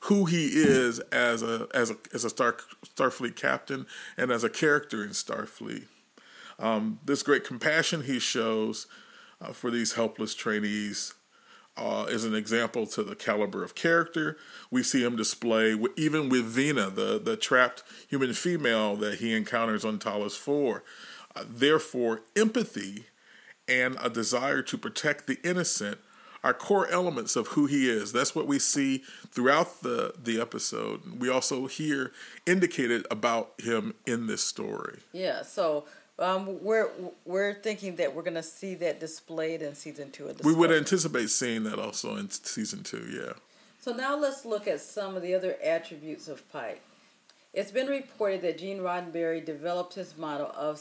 who 0.00 0.26
he 0.26 0.48
is 0.48 1.00
as 1.00 1.42
a 1.42 1.66
as 1.74 1.90
a 1.90 1.96
as 2.12 2.24
a 2.24 2.30
Star 2.30 2.56
Starfleet 2.84 3.36
captain 3.36 3.86
and 4.16 4.30
as 4.30 4.44
a 4.44 4.50
character 4.50 5.02
in 5.02 5.10
Starfleet. 5.10 5.86
Um, 6.58 7.00
this 7.04 7.22
great 7.22 7.44
compassion 7.44 8.02
he 8.02 8.18
shows 8.18 8.86
uh, 9.40 9.52
for 9.52 9.70
these 9.70 9.94
helpless 9.94 10.34
trainees 10.34 11.14
uh, 11.76 12.06
is 12.08 12.24
an 12.24 12.34
example 12.34 12.86
to 12.86 13.02
the 13.02 13.16
caliber 13.16 13.64
of 13.64 13.74
character 13.74 14.36
we 14.74 14.82
see 14.82 15.04
him 15.04 15.14
display, 15.14 15.76
even 15.96 16.28
with 16.28 16.46
Vina, 16.46 16.90
the 16.90 17.20
the 17.22 17.36
trapped 17.36 17.84
human 18.08 18.32
female 18.34 18.96
that 18.96 19.20
he 19.20 19.32
encounters 19.32 19.84
on 19.84 20.00
Talos 20.00 20.36
Four. 20.36 20.82
Uh, 21.36 21.44
therefore, 21.48 22.22
empathy 22.34 23.06
and 23.68 23.96
a 24.02 24.10
desire 24.10 24.62
to 24.62 24.76
protect 24.76 25.28
the 25.28 25.38
innocent 25.44 25.98
are 26.42 26.52
core 26.52 26.88
elements 26.88 27.36
of 27.36 27.48
who 27.48 27.66
he 27.66 27.88
is. 27.88 28.12
That's 28.12 28.34
what 28.34 28.48
we 28.48 28.58
see 28.58 29.04
throughout 29.30 29.82
the 29.82 30.14
the 30.20 30.40
episode. 30.40 31.20
We 31.20 31.28
also 31.28 31.66
hear 31.68 32.10
indicated 32.44 33.06
about 33.12 33.52
him 33.60 33.94
in 34.06 34.26
this 34.26 34.42
story. 34.42 35.00
Yeah. 35.12 35.42
So. 35.42 35.84
Um, 36.18 36.62
we're 36.62 36.90
we're 37.24 37.54
thinking 37.54 37.96
that 37.96 38.14
we're 38.14 38.22
going 38.22 38.34
to 38.34 38.42
see 38.42 38.76
that 38.76 39.00
displayed 39.00 39.62
in 39.62 39.74
season 39.74 40.10
two 40.12 40.28
of 40.28 40.38
the. 40.38 40.46
We 40.46 40.54
would 40.54 40.70
anticipate 40.70 41.30
seeing 41.30 41.64
that 41.64 41.78
also 41.78 42.16
in 42.16 42.30
season 42.30 42.84
two, 42.84 43.06
yeah. 43.10 43.32
So 43.80 43.92
now 43.92 44.16
let's 44.16 44.44
look 44.44 44.68
at 44.68 44.80
some 44.80 45.16
of 45.16 45.22
the 45.22 45.34
other 45.34 45.56
attributes 45.62 46.28
of 46.28 46.50
Pike. 46.52 46.80
It's 47.52 47.70
been 47.70 47.88
reported 47.88 48.42
that 48.42 48.58
Gene 48.58 48.78
Roddenberry 48.78 49.44
developed 49.44 49.94
his 49.94 50.16
model 50.16 50.52
of 50.56 50.80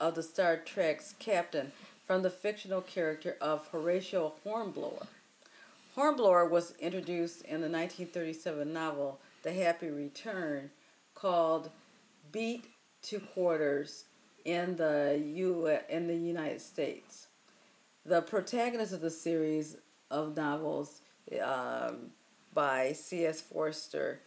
of 0.00 0.14
the 0.14 0.22
Star 0.22 0.58
Trek's 0.58 1.14
captain 1.18 1.72
from 2.06 2.22
the 2.22 2.30
fictional 2.30 2.82
character 2.82 3.36
of 3.40 3.68
Horatio 3.68 4.34
Hornblower. 4.44 5.06
Hornblower 5.94 6.46
was 6.46 6.74
introduced 6.78 7.42
in 7.42 7.60
the 7.60 7.68
1937 7.68 8.72
novel 8.72 9.18
The 9.42 9.52
Happy 9.52 9.88
Return 9.88 10.70
called 11.14 11.70
Beat 12.30 12.66
to 13.02 13.18
Quarters 13.18 14.04
in 14.44 14.76
the 14.76 15.22
U 15.24 15.66
in 15.88 16.06
the 16.06 16.16
United 16.16 16.60
States. 16.60 17.28
The 18.04 18.22
protagonist 18.22 18.92
of 18.92 19.00
the 19.00 19.10
series 19.10 19.76
of 20.10 20.36
novels 20.36 21.02
um, 21.42 22.10
by 22.54 22.92
C.S. 22.92 23.40
Forester 23.40 24.20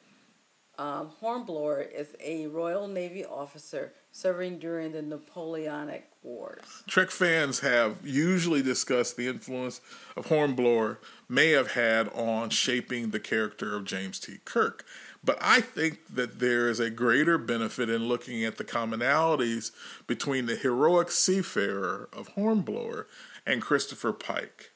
um, 0.78 1.12
Hornblower 1.20 1.82
is 1.82 2.16
a 2.24 2.48
Royal 2.48 2.88
Navy 2.88 3.26
officer 3.26 3.94
serving 4.12 4.60
during 4.60 4.92
the 4.92 5.02
Napoleonic 5.02 6.10
Wars. 6.24 6.84
Trek 6.88 7.12
fans 7.12 7.60
have 7.60 7.98
usually 8.04 8.62
discussed 8.62 9.16
the 9.16 9.28
influence 9.28 9.82
of 10.16 10.28
Hornblower 10.28 11.00
may 11.30 11.52
have 11.52 11.72
had 11.72 12.10
on 12.10 12.50
shaping 12.50 13.12
the 13.12 13.20
character 13.20 13.76
of 13.76 13.86
James 13.86 14.20
T. 14.20 14.40
Kirk. 14.44 14.86
But 15.24 15.38
I 15.40 15.62
think 15.62 16.00
that 16.16 16.40
there 16.40 16.68
is 16.68 16.80
a 16.80 16.90
greater 16.90 17.38
benefit 17.38 17.90
in 17.90 18.08
looking 18.08 18.44
at 18.44 18.58
the 18.58 18.64
commonalities 18.64 19.72
between 20.08 20.48
the 20.48 20.56
heroic 20.56 21.12
seafarer 21.12 22.10
of 22.12 22.30
Hornblower 22.30 23.08
and 23.46 23.62
Christopher 23.62 24.14
Pike. 24.14 24.72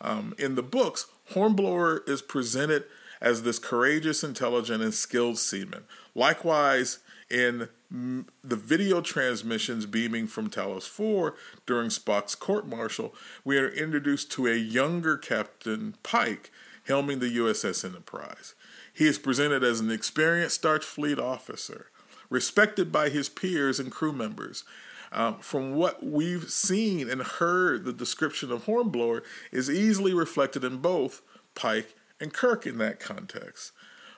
Um, 0.00 0.34
in 0.38 0.54
the 0.54 0.62
books, 0.62 1.06
Hornblower 1.32 2.02
is 2.06 2.22
presented 2.22 2.84
as 3.20 3.42
this 3.42 3.58
courageous, 3.58 4.24
intelligent, 4.24 4.82
and 4.82 4.94
skilled 4.94 5.38
seaman. 5.38 5.84
Likewise, 6.14 7.00
in 7.28 7.68
the 7.90 8.56
video 8.56 9.00
transmissions 9.00 9.86
beaming 9.86 10.26
from 10.26 10.48
Talos 10.48 10.88
4 10.88 11.34
during 11.66 11.90
Spock's 11.90 12.34
court 12.34 12.66
martial, 12.66 13.14
we 13.44 13.58
are 13.58 13.68
introduced 13.68 14.30
to 14.32 14.46
a 14.46 14.54
younger 14.54 15.16
Captain 15.16 15.96
Pike 16.02 16.50
helming 16.88 17.20
the 17.20 17.36
USS 17.36 17.84
Enterprise. 17.84 18.54
He 19.00 19.06
is 19.06 19.18
presented 19.18 19.64
as 19.64 19.80
an 19.80 19.90
experienced 19.90 20.60
Starfleet 20.60 21.18
officer, 21.18 21.86
respected 22.28 22.92
by 22.92 23.08
his 23.08 23.30
peers 23.30 23.80
and 23.80 23.90
crew 23.90 24.12
members. 24.12 24.62
Um, 25.10 25.38
from 25.38 25.74
what 25.74 26.04
we've 26.04 26.50
seen 26.50 27.08
and 27.08 27.22
heard, 27.22 27.86
the 27.86 27.94
description 27.94 28.52
of 28.52 28.64
Hornblower 28.64 29.22
is 29.50 29.70
easily 29.70 30.12
reflected 30.12 30.64
in 30.64 30.82
both 30.82 31.22
Pike 31.54 31.94
and 32.20 32.30
Kirk 32.34 32.66
in 32.66 32.76
that 32.76 33.00
context. 33.00 33.72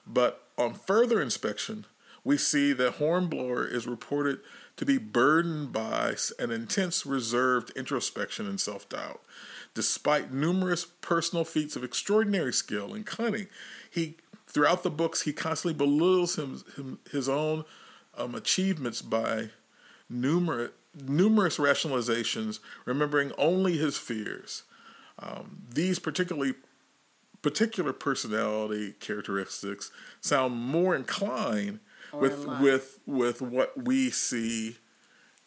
But 0.05 0.49
on 0.59 0.75
further 0.75 1.23
inspection, 1.23 1.87
we 2.25 2.37
see 2.37 2.73
that 2.73 2.95
Hornblower 2.95 3.65
is 3.65 3.87
reported 3.87 4.41
to 4.79 4.85
be 4.85 4.99
burdened 4.99 5.73
by 5.73 6.17
an 6.41 6.51
intense 6.51 7.07
reserved 7.07 7.71
introspection 7.77 8.49
and 8.49 8.61
self 8.61 8.89
doubt. 8.89 9.21
Despite 9.75 10.33
numerous 10.33 10.85
personal 10.85 11.45
feats 11.45 11.77
of 11.77 11.85
extraordinary 11.85 12.53
skill 12.53 12.95
and 12.95 13.07
cunning, 13.07 13.47
he 13.89 14.17
throughout 14.53 14.83
the 14.83 14.91
books 14.91 15.23
he 15.23 15.33
constantly 15.33 15.77
belittles 15.77 16.37
him, 16.39 16.63
him 16.77 16.99
his 17.11 17.29
own 17.29 17.65
um, 18.17 18.35
achievements 18.35 19.03
by 19.03 19.51
numerous 20.09 20.71
numerous 20.95 21.57
rationalizations, 21.57 22.61
remembering 22.85 23.33
only 23.39 23.79
his 23.79 23.97
fears. 23.97 24.65
Um, 25.19 25.63
these 25.71 25.99
particularly 25.99 26.55
particular 27.41 27.93
personality 27.93 28.93
characteristics 29.01 29.91
sound 30.21 30.55
more 30.55 30.95
inclined 30.95 31.81
or 32.13 32.21
with 32.21 32.47
with 32.61 32.99
with 33.07 33.43
what 33.43 33.85
we 33.85 34.11
see 34.11 34.77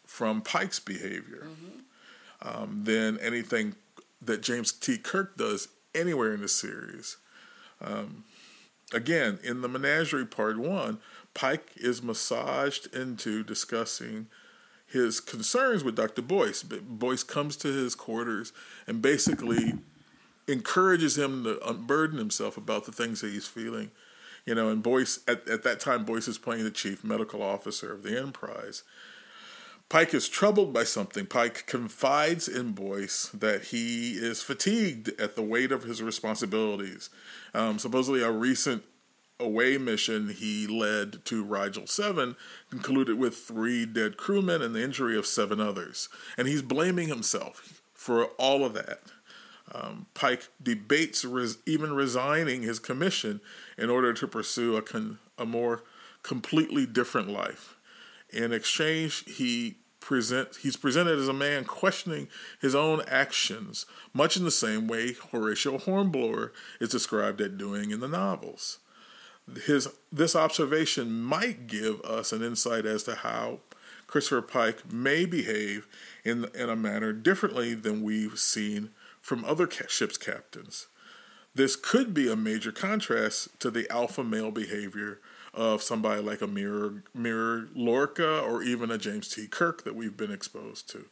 from 0.04 0.40
Pike's 0.40 0.80
behavior 0.80 1.46
mm-hmm. 1.48 2.62
um, 2.62 2.84
than 2.84 3.18
anything 3.20 3.74
that 4.20 4.40
James 4.40 4.72
T. 4.72 4.98
Kirk 4.98 5.36
does 5.36 5.68
anywhere 5.94 6.32
in 6.34 6.40
the 6.40 6.48
series. 6.48 7.16
Um, 7.80 8.24
again, 8.92 9.38
in 9.42 9.60
the 9.60 9.68
Menagerie 9.68 10.26
Part 10.26 10.58
One, 10.58 10.98
Pike 11.34 11.70
is 11.76 12.02
massaged 12.02 12.94
into 12.94 13.42
discussing 13.42 14.28
his 14.86 15.20
concerns 15.20 15.84
with 15.84 15.96
Dr. 15.96 16.22
Boyce. 16.22 16.62
Boyce 16.62 17.22
comes 17.22 17.56
to 17.56 17.68
his 17.68 17.94
quarters 17.94 18.52
and 18.86 19.02
basically 19.02 19.74
encourages 20.48 21.18
him 21.18 21.44
to 21.44 21.68
unburden 21.68 22.18
himself 22.18 22.56
about 22.56 22.86
the 22.86 22.92
things 22.92 23.20
that 23.20 23.32
he's 23.32 23.48
feeling. 23.48 23.90
You 24.44 24.54
know, 24.54 24.68
and 24.68 24.82
Boyce, 24.82 25.18
at, 25.26 25.48
at 25.48 25.64
that 25.64 25.80
time, 25.80 26.04
Boyce 26.04 26.28
is 26.28 26.38
playing 26.38 26.64
the 26.64 26.70
chief 26.70 27.02
medical 27.02 27.42
officer 27.42 27.92
of 27.92 28.04
the 28.04 28.16
Enterprise. 28.16 28.84
Pike 29.88 30.14
is 30.14 30.28
troubled 30.28 30.72
by 30.72 30.82
something. 30.82 31.26
Pike 31.26 31.66
confides 31.66 32.48
in 32.48 32.72
Boyce 32.72 33.30
that 33.32 33.66
he 33.66 34.14
is 34.14 34.42
fatigued 34.42 35.18
at 35.20 35.36
the 35.36 35.42
weight 35.42 35.70
of 35.70 35.84
his 35.84 36.02
responsibilities. 36.02 37.08
Um, 37.54 37.78
supposedly, 37.78 38.22
a 38.22 38.32
recent 38.32 38.82
away 39.38 39.78
mission 39.78 40.30
he 40.30 40.66
led 40.66 41.24
to 41.26 41.44
Rigel 41.44 41.86
7 41.86 42.36
concluded 42.70 43.18
with 43.18 43.36
three 43.36 43.86
dead 43.86 44.16
crewmen 44.16 44.60
and 44.60 44.74
the 44.74 44.82
injury 44.82 45.16
of 45.16 45.26
seven 45.26 45.60
others. 45.60 46.08
And 46.36 46.48
he's 46.48 46.62
blaming 46.62 47.08
himself 47.08 47.80
for 47.94 48.26
all 48.38 48.64
of 48.64 48.74
that. 48.74 49.02
Um, 49.72 50.06
Pike 50.14 50.48
debates 50.60 51.24
res- 51.24 51.58
even 51.66 51.92
resigning 51.92 52.62
his 52.62 52.78
commission 52.78 53.40
in 53.76 53.90
order 53.90 54.12
to 54.14 54.26
pursue 54.26 54.76
a, 54.76 54.82
con- 54.82 55.18
a 55.38 55.44
more 55.44 55.82
completely 56.22 56.86
different 56.86 57.28
life. 57.28 57.75
In 58.36 58.52
exchange, 58.52 59.24
he 59.26 59.76
present 59.98 60.58
he's 60.60 60.76
presented 60.76 61.18
as 61.18 61.26
a 61.26 61.32
man 61.32 61.64
questioning 61.64 62.28
his 62.60 62.74
own 62.74 63.02
actions, 63.08 63.86
much 64.12 64.36
in 64.36 64.44
the 64.44 64.50
same 64.50 64.86
way 64.86 65.14
Horatio 65.32 65.78
Hornblower 65.78 66.52
is 66.78 66.90
described 66.90 67.40
as 67.40 67.52
doing 67.52 67.90
in 67.90 68.00
the 68.00 68.08
novels. 68.08 68.78
His 69.64 69.88
this 70.12 70.36
observation 70.36 71.22
might 71.22 71.66
give 71.66 72.02
us 72.02 72.30
an 72.30 72.42
insight 72.42 72.84
as 72.84 73.04
to 73.04 73.14
how 73.14 73.60
Christopher 74.06 74.42
Pike 74.42 74.92
may 74.92 75.24
behave 75.24 75.88
in 76.22 76.44
in 76.54 76.68
a 76.68 76.76
manner 76.76 77.14
differently 77.14 77.72
than 77.72 78.02
we've 78.02 78.38
seen 78.38 78.90
from 79.22 79.46
other 79.46 79.68
ship's 79.88 80.18
captains. 80.18 80.88
This 81.54 81.74
could 81.74 82.12
be 82.12 82.30
a 82.30 82.36
major 82.36 82.70
contrast 82.70 83.58
to 83.60 83.70
the 83.70 83.90
alpha 83.90 84.22
male 84.22 84.50
behavior 84.50 85.20
of 85.56 85.82
somebody 85.82 86.20
like 86.20 86.42
a 86.42 86.46
Mirror, 86.46 87.02
Mirror 87.14 87.68
Lorca 87.74 88.40
or 88.40 88.62
even 88.62 88.90
a 88.90 88.98
James 88.98 89.28
T. 89.28 89.46
Kirk 89.46 89.84
that 89.84 89.96
we've 89.96 90.16
been 90.16 90.30
exposed 90.30 90.88
to. 90.90 91.06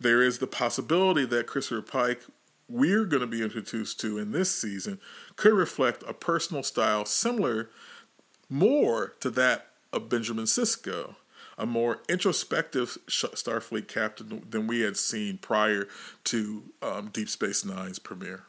There 0.00 0.22
is 0.22 0.38
the 0.38 0.46
possibility 0.46 1.24
that 1.26 1.46
Christopher 1.46 1.82
Pike, 1.82 2.22
we're 2.68 3.04
going 3.04 3.20
to 3.20 3.26
be 3.26 3.42
introduced 3.42 4.00
to 4.00 4.18
in 4.18 4.32
this 4.32 4.50
season, 4.50 5.00
could 5.36 5.52
reflect 5.52 6.02
a 6.06 6.14
personal 6.14 6.62
style 6.62 7.04
similar 7.04 7.70
more 8.48 9.14
to 9.20 9.30
that 9.30 9.66
of 9.92 10.08
Benjamin 10.08 10.44
Sisko, 10.44 11.16
a 11.58 11.66
more 11.66 12.00
introspective 12.08 12.96
Starfleet 13.08 13.88
captain 13.88 14.46
than 14.48 14.66
we 14.66 14.80
had 14.80 14.96
seen 14.96 15.38
prior 15.38 15.88
to 16.24 16.62
um, 16.80 17.08
Deep 17.08 17.28
Space 17.28 17.64
Nine's 17.64 17.98
premiere. 17.98 18.44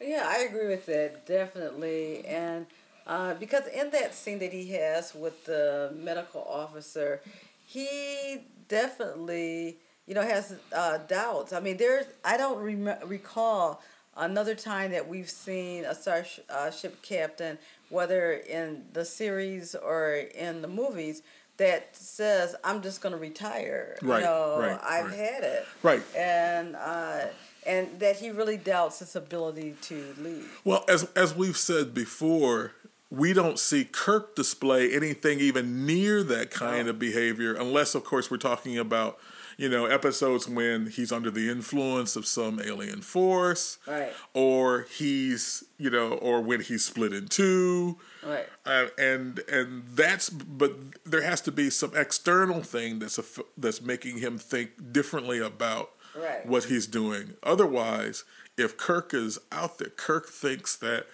Yeah, 0.00 0.24
I 0.26 0.38
agree 0.40 0.68
with 0.68 0.86
that, 0.86 1.26
definitely. 1.26 2.24
And 2.24 2.66
uh, 3.08 3.34
because 3.34 3.66
in 3.68 3.90
that 3.90 4.14
scene 4.14 4.38
that 4.38 4.52
he 4.52 4.68
has 4.72 5.14
with 5.14 5.46
the 5.46 5.92
medical 5.96 6.42
officer, 6.42 7.20
he 7.66 8.44
definitely, 8.68 9.78
you 10.06 10.14
know, 10.14 10.22
has 10.22 10.54
uh, 10.74 10.98
doubts. 11.08 11.52
I 11.52 11.60
mean, 11.60 11.78
there's, 11.78 12.06
I 12.24 12.36
don't 12.36 12.58
rem- 12.58 12.98
recall 13.06 13.82
another 14.16 14.54
time 14.54 14.90
that 14.90 15.08
we've 15.08 15.30
seen 15.30 15.84
a 15.84 15.94
starship 15.94 16.44
uh, 16.50 16.70
captain, 17.02 17.58
whether 17.88 18.32
in 18.32 18.84
the 18.92 19.04
series 19.04 19.74
or 19.74 20.14
in 20.14 20.60
the 20.60 20.68
movies, 20.68 21.22
that 21.56 21.96
says, 21.96 22.54
I'm 22.62 22.82
just 22.82 23.00
going 23.00 23.14
to 23.14 23.18
retire. 23.18 23.96
Right, 24.02 24.18
you 24.18 24.24
know, 24.24 24.58
right, 24.60 24.80
I've 24.82 25.06
right. 25.06 25.18
had 25.18 25.44
it. 25.44 25.66
Right. 25.82 26.02
And, 26.14 26.76
uh, 26.76 27.26
and 27.66 28.00
that 28.00 28.16
he 28.16 28.30
really 28.30 28.56
doubts 28.56 29.00
his 29.00 29.14
ability 29.14 29.74
to 29.82 30.14
lead. 30.18 30.44
Well, 30.64 30.84
as 30.88 31.04
as 31.14 31.34
we've 31.34 31.56
said 31.56 31.92
before, 31.92 32.72
we 33.10 33.32
don't 33.32 33.58
see 33.58 33.84
Kirk 33.84 34.36
display 34.36 34.94
anything 34.94 35.40
even 35.40 35.86
near 35.86 36.22
that 36.22 36.50
kind 36.50 36.88
of 36.88 36.98
behavior, 36.98 37.54
unless, 37.54 37.94
of 37.94 38.04
course, 38.04 38.30
we're 38.30 38.36
talking 38.36 38.78
about 38.78 39.18
you 39.58 39.68
know 39.68 39.86
episodes 39.86 40.48
when 40.48 40.86
he's 40.86 41.10
under 41.10 41.30
the 41.30 41.50
influence 41.50 42.16
of 42.16 42.24
some 42.26 42.60
alien 42.60 43.02
force, 43.02 43.78
right? 43.86 44.12
Or 44.32 44.86
he's 44.96 45.64
you 45.78 45.90
know, 45.90 46.12
or 46.12 46.40
when 46.40 46.60
he's 46.60 46.84
split 46.84 47.12
in 47.12 47.28
two, 47.28 47.98
right? 48.24 48.46
Uh, 48.64 48.86
and 48.96 49.40
and 49.50 49.82
that's 49.88 50.30
but 50.30 50.74
there 51.04 51.22
has 51.22 51.40
to 51.42 51.52
be 51.52 51.70
some 51.70 51.94
external 51.96 52.62
thing 52.62 53.00
that's 53.00 53.18
a, 53.18 53.24
that's 53.56 53.82
making 53.82 54.18
him 54.18 54.38
think 54.38 54.92
differently 54.92 55.40
about 55.40 55.90
right. 56.16 56.46
what 56.46 56.64
he's 56.64 56.86
doing. 56.86 57.34
Otherwise, 57.42 58.24
if 58.56 58.76
Kirk 58.76 59.12
is 59.12 59.38
out 59.50 59.78
there, 59.78 59.90
Kirk 59.90 60.28
thinks 60.28 60.76
that 60.76 61.06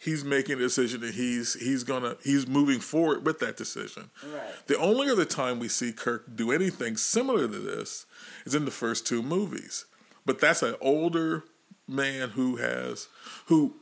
he's 0.00 0.24
making 0.24 0.54
a 0.54 0.58
decision 0.58 1.04
and 1.04 1.14
he's 1.14 1.54
he's 1.54 1.84
gonna 1.84 2.16
he's 2.24 2.48
moving 2.48 2.80
forward 2.80 3.24
with 3.24 3.38
that 3.38 3.56
decision. 3.56 4.10
Right. 4.24 4.66
The 4.66 4.78
only 4.78 5.10
other 5.10 5.24
time 5.24 5.60
we 5.60 5.68
see 5.68 5.92
Kirk 5.92 6.34
do 6.34 6.50
anything 6.50 6.96
similar 6.96 7.46
to 7.46 7.58
this 7.58 8.06
is 8.44 8.54
in 8.54 8.64
the 8.64 8.70
first 8.70 9.06
two 9.06 9.22
movies. 9.22 9.84
But 10.26 10.40
that's 10.40 10.62
an 10.62 10.74
older 10.80 11.44
man 11.86 12.30
who 12.30 12.56
has 12.56 13.08
who 13.46 13.74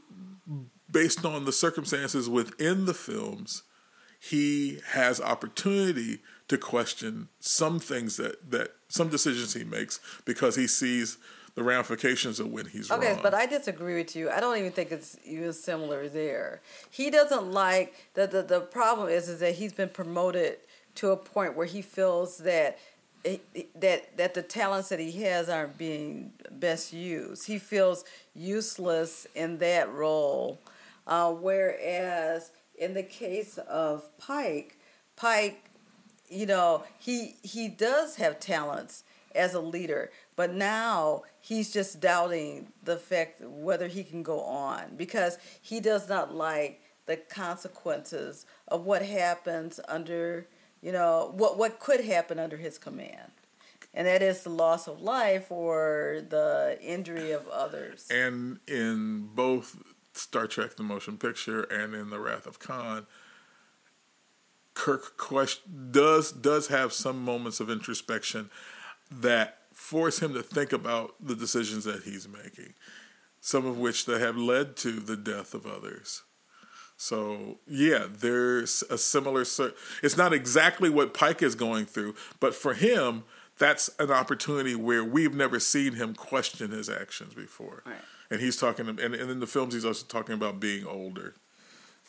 based 0.90 1.24
on 1.24 1.44
the 1.44 1.52
circumstances 1.52 2.28
within 2.28 2.86
the 2.86 2.94
films, 2.94 3.62
he 4.20 4.80
has 4.92 5.20
opportunity 5.20 6.18
to 6.48 6.58
question 6.58 7.28
some 7.38 7.78
things 7.78 8.16
that 8.16 8.50
that 8.50 8.72
some 8.88 9.08
decisions 9.08 9.54
he 9.54 9.64
makes 9.64 10.00
because 10.24 10.56
he 10.56 10.66
sees 10.66 11.18
the 11.58 11.64
ramifications 11.64 12.38
of 12.38 12.52
when 12.52 12.66
he's 12.66 12.88
okay, 12.88 13.14
wrong. 13.14 13.20
but 13.20 13.34
I 13.34 13.44
disagree 13.44 13.96
with 13.96 14.14
you. 14.14 14.30
I 14.30 14.38
don't 14.38 14.56
even 14.56 14.70
think 14.70 14.92
it's 14.92 15.18
even 15.26 15.52
similar 15.52 16.08
there. 16.08 16.60
He 16.88 17.10
doesn't 17.10 17.50
like 17.50 17.94
the 18.14 18.28
the, 18.28 18.42
the 18.42 18.60
problem 18.60 19.08
is 19.08 19.28
is 19.28 19.40
that 19.40 19.56
he's 19.56 19.72
been 19.72 19.88
promoted 19.88 20.58
to 20.94 21.10
a 21.10 21.16
point 21.16 21.56
where 21.56 21.66
he 21.66 21.82
feels 21.82 22.38
that 22.38 22.78
that 23.74 24.16
that 24.16 24.34
the 24.34 24.42
talents 24.42 24.88
that 24.90 25.00
he 25.00 25.10
has 25.22 25.48
aren't 25.48 25.76
being 25.76 26.32
best 26.52 26.92
used. 26.92 27.48
He 27.48 27.58
feels 27.58 28.04
useless 28.36 29.26
in 29.34 29.58
that 29.58 29.92
role, 29.92 30.60
uh, 31.08 31.32
whereas 31.32 32.52
in 32.78 32.94
the 32.94 33.02
case 33.02 33.58
of 33.58 34.16
Pike, 34.18 34.78
Pike, 35.16 35.64
you 36.28 36.46
know, 36.46 36.84
he 37.00 37.34
he 37.42 37.66
does 37.66 38.14
have 38.14 38.38
talents 38.38 39.02
as 39.34 39.54
a 39.54 39.60
leader, 39.60 40.10
but 40.38 40.54
now 40.54 41.24
he's 41.40 41.72
just 41.72 41.98
doubting 41.98 42.68
the 42.84 42.96
fact 42.96 43.40
whether 43.40 43.88
he 43.88 44.04
can 44.04 44.22
go 44.22 44.40
on 44.42 44.94
because 44.96 45.36
he 45.60 45.80
does 45.80 46.08
not 46.08 46.32
like 46.32 46.80
the 47.06 47.16
consequences 47.16 48.46
of 48.68 48.84
what 48.84 49.02
happens 49.02 49.80
under, 49.88 50.46
you 50.80 50.92
know, 50.92 51.32
what 51.34 51.58
what 51.58 51.80
could 51.80 52.04
happen 52.04 52.38
under 52.38 52.56
his 52.56 52.78
command. 52.78 53.32
And 53.92 54.06
that 54.06 54.22
is 54.22 54.44
the 54.44 54.50
loss 54.50 54.86
of 54.86 55.00
life 55.00 55.50
or 55.50 56.22
the 56.28 56.78
injury 56.80 57.32
of 57.32 57.48
others. 57.48 58.06
And 58.08 58.60
in 58.68 59.30
both 59.34 59.76
Star 60.12 60.46
Trek 60.46 60.76
the 60.76 60.84
Motion 60.84 61.18
Picture 61.18 61.64
and 61.64 61.94
in 61.94 62.10
The 62.10 62.20
Wrath 62.20 62.46
of 62.46 62.60
Khan, 62.60 63.08
Kirk 64.74 65.20
does 65.90 66.30
does 66.30 66.68
have 66.68 66.92
some 66.92 67.24
moments 67.24 67.58
of 67.58 67.68
introspection 67.68 68.50
that 69.10 69.57
force 69.78 70.20
him 70.20 70.34
to 70.34 70.42
think 70.42 70.72
about 70.72 71.14
the 71.20 71.36
decisions 71.36 71.84
that 71.84 72.02
he's 72.02 72.28
making, 72.28 72.74
some 73.40 73.64
of 73.64 73.78
which 73.78 74.06
that 74.06 74.20
have 74.20 74.36
led 74.36 74.76
to 74.76 74.90
the 74.90 75.16
death 75.16 75.54
of 75.54 75.66
others. 75.66 76.24
So 76.96 77.60
yeah, 77.66 78.06
there's 78.10 78.82
a 78.90 78.98
similar. 78.98 79.42
It's 80.02 80.16
not 80.16 80.32
exactly 80.32 80.90
what 80.90 81.14
Pike 81.14 81.42
is 81.42 81.54
going 81.54 81.86
through, 81.86 82.16
but 82.40 82.56
for 82.56 82.74
him, 82.74 83.22
that's 83.56 83.88
an 84.00 84.10
opportunity 84.10 84.74
where 84.74 85.04
we've 85.04 85.34
never 85.34 85.60
seen 85.60 85.94
him 85.94 86.12
question 86.12 86.72
his 86.72 86.90
actions 86.90 87.32
before. 87.32 87.84
Right. 87.86 87.94
And 88.30 88.40
he's 88.40 88.56
talking, 88.56 88.88
and, 88.88 88.98
and 88.98 89.14
in 89.14 89.38
the 89.38 89.46
films, 89.46 89.74
he's 89.74 89.84
also 89.84 90.04
talking 90.06 90.34
about 90.34 90.58
being 90.58 90.84
older. 90.84 91.34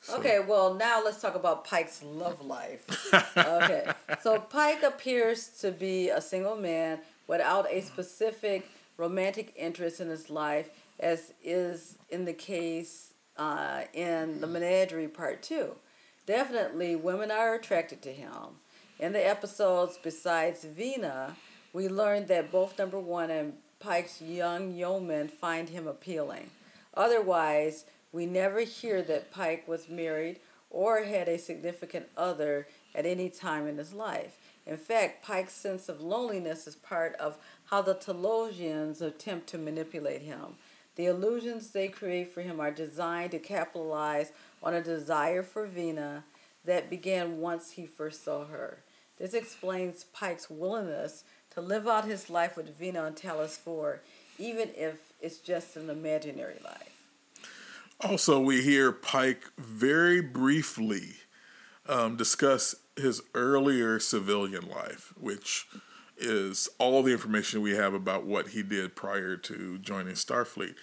So. 0.01 0.17
Okay, 0.17 0.39
well, 0.39 0.73
now 0.73 1.03
let's 1.03 1.21
talk 1.21 1.35
about 1.35 1.65
Pike's 1.65 2.01
love 2.01 2.43
life. 2.43 2.83
okay, 3.37 3.91
so 4.21 4.39
Pike 4.39 4.81
appears 4.81 5.49
to 5.59 5.71
be 5.71 6.09
a 6.09 6.19
single 6.19 6.55
man 6.55 6.99
without 7.29 7.71
a 7.71 7.79
specific 7.79 8.67
romantic 8.97 9.53
interest 9.55 10.01
in 10.01 10.09
his 10.09 10.31
life, 10.31 10.71
as 10.99 11.31
is 11.43 11.95
in 12.09 12.25
the 12.25 12.33
case 12.33 13.13
uh, 13.37 13.83
in 13.93 14.41
the 14.41 14.47
Menagerie 14.47 15.07
Part 15.07 15.43
2. 15.43 15.69
Definitely, 16.25 16.95
women 16.95 17.29
are 17.31 17.53
attracted 17.53 18.01
to 18.01 18.11
him. 18.11 18.57
In 18.99 19.13
the 19.13 19.25
episodes 19.25 19.99
besides 20.01 20.65
Vina, 20.65 21.37
we 21.71 21.87
learned 21.87 22.27
that 22.29 22.51
both 22.51 22.77
number 22.79 22.99
one 22.99 23.29
and 23.29 23.53
Pike's 23.79 24.21
young 24.21 24.73
yeomen 24.73 25.27
find 25.27 25.69
him 25.69 25.87
appealing. 25.87 26.49
Otherwise, 26.95 27.85
we 28.11 28.25
never 28.25 28.61
hear 28.61 29.03
that 29.03 29.31
Pike 29.31 29.67
was 29.67 29.87
married 29.87 30.39
or 30.71 31.03
had 31.03 31.29
a 31.29 31.37
significant 31.37 32.07
other 32.17 32.67
at 32.95 33.05
any 33.05 33.29
time 33.29 33.67
in 33.67 33.77
his 33.77 33.93
life. 33.93 34.48
In 34.69 34.77
fact, 34.77 35.23
Pike's 35.23 35.53
sense 35.53 35.89
of 35.89 35.99
loneliness 35.99 36.67
is 36.67 36.75
part 36.75 37.15
of 37.15 37.39
how 37.65 37.81
the 37.81 37.95
Talosians 37.95 39.01
attempt 39.01 39.47
to 39.47 39.57
manipulate 39.57 40.21
him. 40.21 40.57
The 40.95 41.07
illusions 41.07 41.71
they 41.71 41.87
create 41.87 42.31
for 42.31 42.41
him 42.41 42.59
are 42.59 42.69
designed 42.69 43.31
to 43.31 43.39
capitalize 43.39 44.31
on 44.61 44.75
a 44.75 44.83
desire 44.83 45.41
for 45.41 45.65
Vina 45.65 46.23
that 46.65 46.87
began 46.87 47.39
once 47.39 47.71
he 47.71 47.87
first 47.87 48.23
saw 48.23 48.45
her. 48.45 48.83
This 49.17 49.33
explains 49.33 50.03
Pike's 50.03 50.51
willingness 50.51 51.23
to 51.55 51.61
live 51.61 51.87
out 51.87 52.05
his 52.05 52.29
life 52.29 52.55
with 52.55 52.77
Vina 52.77 52.99
on 52.99 53.13
Talos 53.13 53.57
4, 53.57 54.01
even 54.37 54.69
if 54.77 54.97
it's 55.19 55.39
just 55.39 55.77
an 55.77 55.89
imaginary 55.89 56.59
life. 56.63 57.07
Also, 58.01 58.39
we 58.39 58.61
hear 58.61 58.91
Pike 58.91 59.45
very 59.57 60.21
briefly 60.21 61.15
um, 61.87 62.15
discuss 62.15 62.75
his 62.99 63.21
earlier 63.33 63.99
civilian 63.99 64.67
life, 64.67 65.13
which 65.19 65.67
is 66.17 66.67
all 66.77 67.01
the 67.01 67.11
information 67.11 67.61
we 67.61 67.75
have 67.75 67.93
about 67.93 68.25
what 68.25 68.49
he 68.49 68.61
did 68.61 68.95
prior 68.95 69.37
to 69.37 69.77
joining 69.77 70.15
Starfleet. 70.15 70.75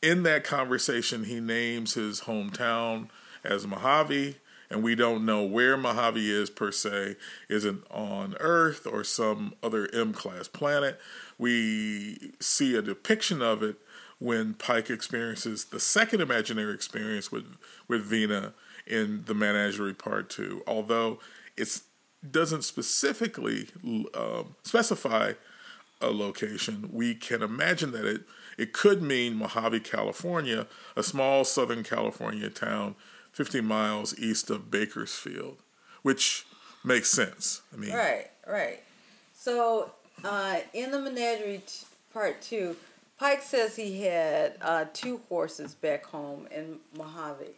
In 0.00 0.22
that 0.22 0.44
conversation, 0.44 1.24
he 1.24 1.40
names 1.40 1.94
his 1.94 2.22
hometown 2.22 3.08
as 3.44 3.66
Mojave 3.66 4.36
and 4.70 4.82
we 4.82 4.94
don't 4.94 5.24
know 5.24 5.42
where 5.42 5.76
Mojave 5.76 6.30
is 6.30 6.50
per 6.50 6.72
se. 6.72 7.16
Is 7.48 7.64
it 7.64 7.76
on 7.90 8.36
Earth 8.40 8.86
or 8.86 9.04
some 9.04 9.54
other 9.62 9.88
M 9.92 10.12
class 10.12 10.48
planet? 10.48 11.00
We 11.38 12.32
see 12.40 12.74
a 12.74 12.82
depiction 12.82 13.42
of 13.42 13.62
it 13.62 13.76
when 14.18 14.54
Pike 14.54 14.90
experiences 14.90 15.66
the 15.66 15.80
second 15.80 16.20
imaginary 16.20 16.74
experience 16.74 17.30
with 17.30 17.56
with 17.86 18.02
Vina 18.02 18.54
in 18.86 19.24
the 19.26 19.34
Menagerie 19.34 19.94
Part 19.94 20.30
Two, 20.30 20.62
although 20.66 21.18
it 21.56 21.80
doesn't 22.28 22.62
specifically 22.62 23.68
um, 24.14 24.56
specify 24.62 25.32
a 26.00 26.10
location. 26.10 26.90
We 26.92 27.14
can 27.14 27.42
imagine 27.42 27.92
that 27.92 28.04
it 28.04 28.22
it 28.58 28.72
could 28.72 29.02
mean 29.02 29.36
Mojave, 29.36 29.80
California, 29.80 30.66
a 30.96 31.02
small 31.02 31.44
Southern 31.44 31.82
California 31.84 32.48
town 32.48 32.94
50 33.32 33.60
miles 33.60 34.18
east 34.18 34.48
of 34.48 34.70
Bakersfield, 34.70 35.58
which 36.02 36.46
makes 36.82 37.10
sense. 37.10 37.60
I 37.72 37.76
mean, 37.76 37.92
right, 37.92 38.30
right. 38.46 38.80
So 39.34 39.90
uh, 40.24 40.60
in 40.72 40.90
the 40.90 40.98
menagerie 40.98 41.62
t- 41.66 41.86
part 42.14 42.40
two, 42.40 42.76
Pike 43.18 43.42
says 43.42 43.76
he 43.76 44.02
had 44.02 44.54
uh, 44.62 44.86
two 44.92 45.20
horses 45.28 45.74
back 45.74 46.04
home 46.06 46.48
in 46.50 46.78
Mojave. 46.96 47.52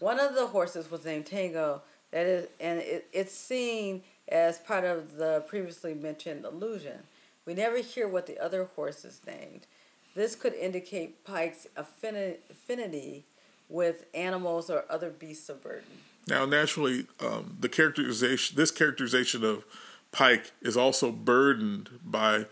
One 0.00 0.20
of 0.20 0.34
the 0.34 0.46
horses 0.46 0.90
was 0.90 1.04
named 1.04 1.26
Tango, 1.26 1.80
that 2.16 2.26
is, 2.26 2.46
and 2.60 2.78
it, 2.78 3.06
it's 3.12 3.34
seen 3.34 4.02
as 4.28 4.56
part 4.60 4.84
of 4.84 5.16
the 5.16 5.44
previously 5.48 5.92
mentioned 5.92 6.46
illusion. 6.46 7.00
We 7.44 7.52
never 7.52 7.76
hear 7.76 8.08
what 8.08 8.26
the 8.26 8.42
other 8.42 8.70
horse 8.74 9.04
is 9.04 9.20
named. 9.26 9.66
This 10.14 10.34
could 10.34 10.54
indicate 10.54 11.26
Pike's 11.26 11.66
affinity 11.76 13.26
with 13.68 14.06
animals 14.14 14.70
or 14.70 14.86
other 14.88 15.10
beasts 15.10 15.50
of 15.50 15.62
burden. 15.62 15.90
Now, 16.26 16.46
naturally, 16.46 17.06
um, 17.20 17.58
the 17.60 17.68
characterization, 17.68 18.56
this 18.56 18.70
characterization 18.70 19.44
of 19.44 19.66
Pike 20.10 20.52
is 20.62 20.74
also 20.74 21.12
burdened 21.12 22.00
by 22.02 22.46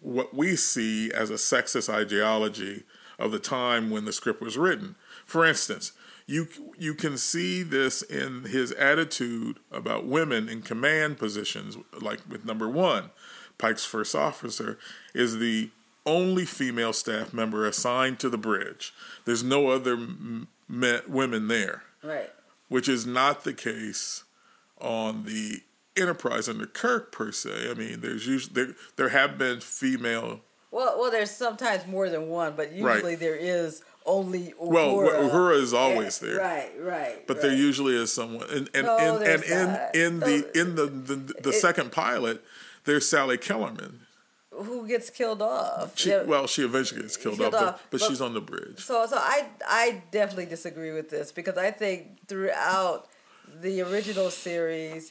what 0.00 0.32
we 0.32 0.54
see 0.54 1.10
as 1.10 1.28
a 1.28 1.34
sexist 1.34 1.92
ideology 1.92 2.84
of 3.18 3.32
the 3.32 3.40
time 3.40 3.90
when 3.90 4.04
the 4.04 4.12
script 4.12 4.40
was 4.40 4.56
written. 4.56 4.94
For 5.26 5.44
instance, 5.44 5.90
you 6.32 6.48
you 6.78 6.94
can 6.94 7.18
see 7.18 7.62
this 7.62 8.00
in 8.00 8.44
his 8.44 8.72
attitude 8.72 9.58
about 9.70 10.06
women 10.06 10.48
in 10.48 10.62
command 10.62 11.18
positions, 11.18 11.76
like 12.00 12.20
with 12.28 12.46
number 12.46 12.68
one, 12.68 13.10
Pike's 13.58 13.84
first 13.84 14.14
officer 14.14 14.78
is 15.14 15.38
the 15.38 15.70
only 16.06 16.44
female 16.44 16.92
staff 16.92 17.32
member 17.34 17.66
assigned 17.66 18.18
to 18.20 18.30
the 18.30 18.38
bridge. 18.38 18.94
There's 19.24 19.44
no 19.44 19.68
other 19.68 19.98
met 20.68 21.10
women 21.10 21.48
there. 21.48 21.84
Right. 22.02 22.30
Which 22.68 22.88
is 22.88 23.06
not 23.06 23.44
the 23.44 23.52
case 23.52 24.24
on 24.80 25.24
the 25.24 25.60
Enterprise 25.94 26.48
under 26.48 26.66
Kirk 26.66 27.12
per 27.12 27.30
se. 27.30 27.70
I 27.70 27.74
mean, 27.74 28.00
there's 28.00 28.26
usually 28.26 28.54
there 28.54 28.74
there 28.96 29.08
have 29.10 29.36
been 29.36 29.60
female. 29.60 30.40
Well, 30.70 30.96
well, 30.98 31.10
there's 31.10 31.30
sometimes 31.30 31.86
more 31.86 32.08
than 32.08 32.28
one, 32.30 32.54
but 32.56 32.72
usually 32.72 33.02
right. 33.12 33.20
there 33.20 33.36
is 33.36 33.84
only 34.06 34.54
Uhura. 34.60 34.70
Well, 34.70 34.96
Uhura 34.96 35.60
is 35.60 35.72
always 35.72 36.18
there. 36.18 36.38
Right, 36.38 36.70
right. 36.80 37.26
But 37.26 37.36
right. 37.36 37.42
there 37.42 37.54
usually 37.54 37.94
is 37.94 38.12
someone, 38.12 38.48
and 38.50 38.70
and 38.74 38.86
no, 38.86 38.98
and, 38.98 39.44
and 39.44 39.90
in 39.94 40.02
in 40.02 40.20
the 40.20 40.60
in 40.60 40.74
the 40.74 40.86
the, 40.86 41.16
the 41.42 41.50
it, 41.50 41.54
second 41.54 41.92
pilot, 41.92 42.42
there's 42.84 43.08
Sally 43.08 43.38
Kellerman 43.38 44.00
who 44.52 44.86
gets 44.86 45.10
killed 45.10 45.42
off. 45.42 45.98
She, 45.98 46.10
well, 46.26 46.46
she 46.46 46.62
eventually 46.62 47.02
gets 47.02 47.16
killed, 47.16 47.38
killed 47.38 47.54
off, 47.54 47.62
off 47.62 47.86
but, 47.90 48.00
but, 48.00 48.08
she's 48.08 48.20
on 48.20 48.34
the 48.34 48.40
bridge. 48.40 48.80
So, 48.80 49.06
so 49.06 49.16
I 49.16 49.48
I 49.66 50.02
definitely 50.10 50.46
disagree 50.46 50.92
with 50.92 51.10
this 51.10 51.32
because 51.32 51.56
I 51.56 51.70
think 51.70 52.26
throughout 52.28 53.08
the 53.60 53.80
original 53.82 54.30
series, 54.30 55.10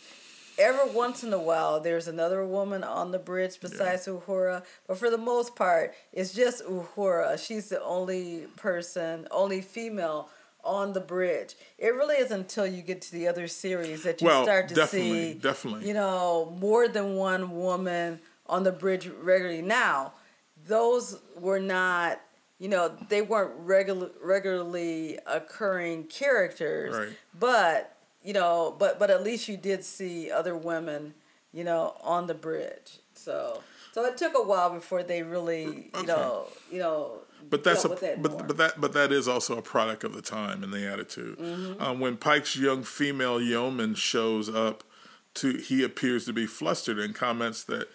every 0.62 0.92
once 0.92 1.24
in 1.24 1.34
a 1.34 1.40
while 1.40 1.80
there's 1.80 2.08
another 2.08 2.46
woman 2.46 2.84
on 2.84 3.12
the 3.12 3.20
bridge 3.20 3.60
besides 3.60 4.08
yeah. 4.08 4.14
Uhura, 4.14 4.64
but 4.88 4.98
for 4.98 5.10
the 5.10 5.18
most 5.18 5.56
part, 5.56 5.94
it's 6.14 6.34
just 6.34 6.64
Uhura. 6.66 7.44
She's 7.44 7.70
the 7.70 7.82
only 7.84 8.48
person, 8.56 9.28
only 9.32 9.62
female 9.62 10.30
on 10.64 10.94
the 10.94 11.00
bridge. 11.00 11.56
It 11.78 11.90
really 11.96 12.18
is 12.18 12.32
until 12.32 12.68
you 12.68 12.82
get 12.82 13.02
to 13.04 13.12
the 13.12 13.28
other 13.28 13.48
series 13.48 14.04
that 14.04 14.22
you 14.22 14.28
well, 14.28 14.44
start 14.44 14.70
to 14.70 14.76
definitely, 14.76 15.34
see, 15.34 15.40
definitely, 15.40 15.88
you 15.88 15.94
know, 15.94 16.56
more 16.60 16.88
than 16.88 17.16
one 17.16 17.58
woman 17.58 18.20
on 18.46 18.64
the 18.64 18.72
bridge 18.72 19.08
regularly. 19.08 19.62
Now, 19.62 20.14
those 20.68 21.20
were 21.36 21.60
not, 21.60 22.22
you 22.60 22.70
know, 22.70 22.96
they 23.10 23.22
weren't 23.22 23.52
regular 23.58 24.12
regularly 24.22 25.18
occurring 25.26 26.06
characters, 26.06 26.96
right. 26.96 27.18
but 27.38 27.98
you 28.24 28.34
know, 28.34 28.76
but 28.78 29.00
but 29.00 29.10
at 29.10 29.24
least 29.24 29.48
you 29.48 29.58
did 29.58 29.84
see 29.84 30.32
other 30.32 30.56
women, 30.56 31.14
you 31.54 31.64
know, 31.64 31.96
on 32.02 32.28
the 32.28 32.34
bridge. 32.34 33.00
So 33.14 33.62
so 33.92 34.06
it 34.06 34.18
took 34.18 34.34
a 34.36 34.42
while 34.42 34.70
before 34.70 35.04
they 35.04 35.24
really, 35.24 35.64
you 35.64 35.90
okay. 35.96 36.08
know, 36.08 36.48
you 36.72 36.80
know. 36.80 37.20
But 37.50 37.64
that's 37.64 37.84
a 37.84 37.90
that 37.90 38.22
but 38.22 38.48
but 38.48 38.58
that 38.58 38.80
but 38.80 38.94
that 38.94 39.12
is 39.12 39.28
also 39.28 39.58
a 39.58 39.62
product 39.62 40.04
of 40.04 40.14
the 40.14 40.22
time 40.22 40.64
and 40.64 40.72
the 40.72 40.92
attitude. 40.92 41.40
Mm-hmm. 41.40 41.82
Um, 41.82 42.00
when 42.00 42.18
Pike's 42.18 42.56
young 42.56 42.84
female 42.84 43.42
yeoman 43.42 43.96
shows 43.96 44.48
up, 44.48 44.84
to 45.36 45.58
he 45.58 45.84
appears 45.84 46.26
to 46.26 46.34
be 46.34 46.46
flustered 46.46 47.00
and 47.00 47.16
comments 47.16 47.64
that 47.64 47.88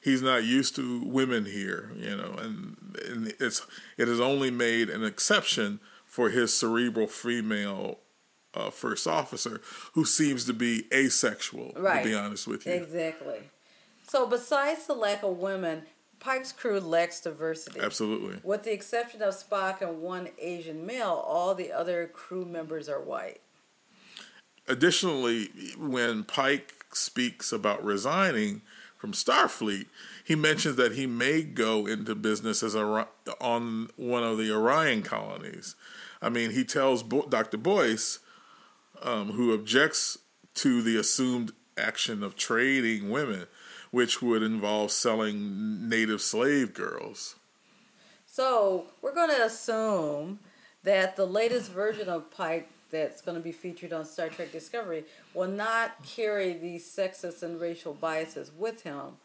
he's 0.00 0.22
not 0.22 0.44
used 0.44 0.76
to 0.76 1.02
women 1.04 1.44
here, 1.44 1.90
you 1.96 2.16
know, 2.16 2.34
and, 2.38 2.76
and 3.06 3.34
it's 3.40 3.66
it 3.96 4.08
has 4.08 4.20
only 4.20 4.50
made 4.50 4.88
an 4.88 5.04
exception 5.04 5.80
for 6.04 6.30
his 6.30 6.52
cerebral 6.54 7.06
female 7.06 7.98
uh, 8.54 8.70
first 8.70 9.06
officer 9.06 9.60
who 9.92 10.04
seems 10.04 10.44
to 10.46 10.52
be 10.52 10.84
asexual. 10.92 11.72
Right. 11.76 12.02
To 12.02 12.08
be 12.08 12.14
honest 12.14 12.46
with 12.46 12.66
you, 12.66 12.72
exactly. 12.72 13.38
So 14.08 14.26
besides 14.26 14.86
the 14.86 14.94
lack 14.94 15.22
of 15.22 15.38
women, 15.38 15.82
Pike's 16.20 16.52
crew 16.52 16.80
lacks 16.80 17.20
diversity. 17.20 17.80
Absolutely. 17.80 18.38
With 18.42 18.62
the 18.62 18.72
exception 18.72 19.22
of 19.22 19.34
Spock 19.34 19.80
and 19.82 20.00
one 20.00 20.28
Asian 20.38 20.86
male, 20.86 21.22
all 21.26 21.54
the 21.54 21.72
other 21.72 22.06
crew 22.06 22.44
members 22.44 22.88
are 22.88 23.00
white. 23.00 23.40
additionally, 24.68 25.50
when 25.76 26.24
Pike 26.24 26.86
speaks 26.92 27.52
about 27.52 27.84
resigning 27.84 28.62
from 28.96 29.12
Starfleet, 29.12 29.86
he 30.24 30.34
mentions 30.34 30.76
that 30.76 30.92
he 30.92 31.06
may 31.06 31.42
go 31.42 31.86
into 31.86 32.14
business 32.14 32.62
as 32.62 32.74
a 32.74 33.06
on 33.40 33.90
one 33.96 34.22
of 34.22 34.38
the 34.38 34.50
Orion 34.50 35.02
colonies. 35.02 35.74
I 36.22 36.30
mean, 36.30 36.52
he 36.52 36.64
tells 36.64 37.02
Bo- 37.02 37.26
Dr. 37.28 37.58
Boyce, 37.58 38.20
um, 39.04 39.32
who 39.32 39.52
objects 39.52 40.18
to 40.54 40.82
the 40.82 40.96
assumed 40.96 41.52
action 41.78 42.22
of 42.22 42.34
trading 42.34 43.10
women, 43.10 43.46
which 43.90 44.22
would 44.22 44.42
involve 44.42 44.90
selling 44.90 45.88
native 45.88 46.20
slave 46.20 46.74
girls. 46.74 47.36
So 48.26 48.86
we're 49.02 49.14
going 49.14 49.30
to 49.30 49.44
assume 49.44 50.40
that 50.82 51.16
the 51.16 51.26
latest 51.26 51.70
version 51.70 52.08
of 52.08 52.30
Pike 52.30 52.68
that's 52.90 53.20
going 53.20 53.36
to 53.36 53.42
be 53.42 53.52
featured 53.52 53.92
on 53.92 54.04
Star 54.04 54.28
Trek 54.28 54.52
Discovery 54.52 55.04
will 55.34 55.48
not 55.48 56.02
carry 56.04 56.52
these 56.52 56.84
sexist 56.84 57.42
and 57.42 57.60
racial 57.60 57.94
biases 57.94 58.50
with 58.56 58.82
him. 58.82 59.18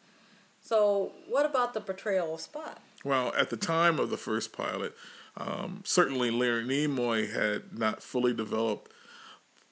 So, 0.62 1.14
what 1.28 1.46
about 1.46 1.74
the 1.74 1.82
portrayal 1.82 2.34
of 2.34 2.42
Spock? 2.42 2.78
Well, 3.04 3.34
at 3.38 3.50
the 3.50 3.58
time 3.58 3.98
of 4.00 4.10
the 4.10 4.18
first 4.18 4.52
pilot, 4.52 4.94
um, 5.38 5.84
certainly 5.86 6.32
Leonard 6.32 6.68
Nimoy 6.68 7.32
had 7.32 7.78
not 7.78 8.04
fully 8.04 8.34
developed 8.34 8.92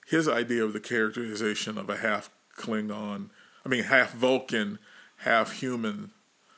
his 0.07 0.27
idea 0.27 0.63
of 0.63 0.73
the 0.73 0.79
characterization 0.79 1.77
of 1.77 1.89
a 1.89 1.97
half 1.97 2.29
Klingon, 2.57 3.29
I 3.65 3.69
mean, 3.69 3.83
half 3.83 4.13
Vulcan, 4.13 4.79
half 5.17 5.59
human 5.59 6.11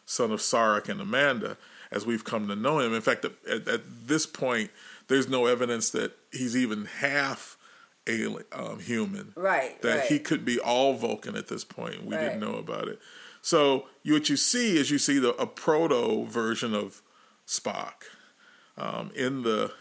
son 0.06 0.32
of 0.32 0.40
Sarek 0.40 0.88
and 0.88 1.02
Amanda, 1.02 1.58
as 1.92 2.06
we've 2.06 2.24
come 2.24 2.48
to 2.48 2.56
know 2.56 2.80
him. 2.80 2.94
In 2.94 3.02
fact, 3.02 3.26
at, 3.26 3.68
at 3.68 3.82
this 4.08 4.26
point, 4.26 4.70
there's 5.08 5.28
no 5.28 5.48
evidence 5.48 5.90
that 5.92 6.14
he's 6.32 6.56
even 6.56 6.86
half 6.86 7.58
alien, 8.06 8.44
um, 8.52 8.80
human. 8.80 9.34
Right. 9.36 9.82
That 9.82 10.00
right. 10.00 10.06
he 10.08 10.20
could 10.20 10.46
be 10.46 10.60
all 10.60 10.94
Vulcan 10.94 11.36
at 11.36 11.48
this 11.48 11.64
point. 11.64 12.06
We 12.06 12.16
right. 12.16 12.26
didn't 12.26 12.40
know 12.40 12.56
about 12.56 12.88
it. 12.88 13.00
So 13.42 13.88
you, 14.04 14.14
what 14.14 14.30
you 14.30 14.38
see 14.38 14.78
is 14.78 14.92
you 14.92 15.00
see 15.00 15.18
the 15.18 15.34
a 15.36 15.48
proto 15.48 16.26
version 16.26 16.76
of 16.76 17.02
Spock. 17.48 18.04
Um, 18.78 19.12
in 19.14 19.44
the 19.44 19.74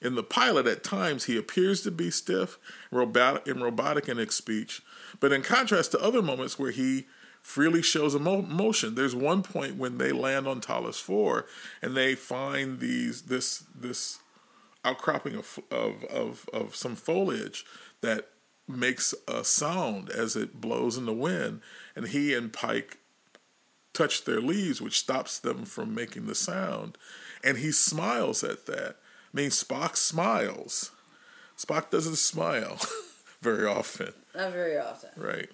in 0.00 0.14
the 0.14 0.22
pilot, 0.22 0.66
at 0.66 0.82
times 0.82 1.24
he 1.24 1.36
appears 1.36 1.82
to 1.82 1.90
be 1.90 2.10
stiff, 2.10 2.58
robotic, 2.90 3.46
and 3.46 3.62
robotic 3.62 4.08
in 4.08 4.16
his 4.16 4.34
speech, 4.34 4.82
but 5.18 5.32
in 5.32 5.42
contrast 5.42 5.92
to 5.92 6.00
other 6.00 6.22
moments 6.22 6.58
where 6.58 6.70
he 6.70 7.06
freely 7.42 7.82
shows 7.82 8.14
emotion. 8.14 8.94
There's 8.94 9.14
one 9.14 9.42
point 9.42 9.76
when 9.76 9.98
they 9.98 10.12
land 10.12 10.46
on 10.46 10.60
Talos 10.60 11.00
Four, 11.00 11.46
and 11.82 11.96
they 11.96 12.14
find 12.14 12.80
these 12.80 13.22
this 13.22 13.64
this 13.74 14.18
outcropping 14.84 15.34
of, 15.34 15.58
of, 15.70 16.04
of, 16.04 16.48
of 16.52 16.74
some 16.74 16.96
foliage 16.96 17.66
that 18.00 18.28
makes 18.66 19.14
a 19.28 19.44
sound 19.44 20.08
as 20.08 20.36
it 20.36 20.60
blows 20.60 20.96
in 20.96 21.06
the 21.06 21.12
wind. 21.12 21.60
And 21.94 22.08
he 22.08 22.34
and 22.34 22.52
Pike 22.52 22.98
touch 23.92 24.24
their 24.24 24.40
leaves, 24.40 24.80
which 24.80 24.98
stops 24.98 25.38
them 25.38 25.64
from 25.64 25.94
making 25.94 26.26
the 26.26 26.34
sound. 26.34 26.96
And 27.44 27.58
he 27.58 27.72
smiles 27.72 28.42
at 28.42 28.66
that. 28.66 28.96
I 29.32 29.36
mean, 29.36 29.50
Spock 29.50 29.96
smiles. 29.96 30.90
Spock 31.56 31.90
doesn't 31.90 32.16
smile 32.16 32.78
very 33.42 33.66
often. 33.66 34.12
Not 34.34 34.52
very 34.52 34.78
often. 34.78 35.10
Right. 35.16 35.48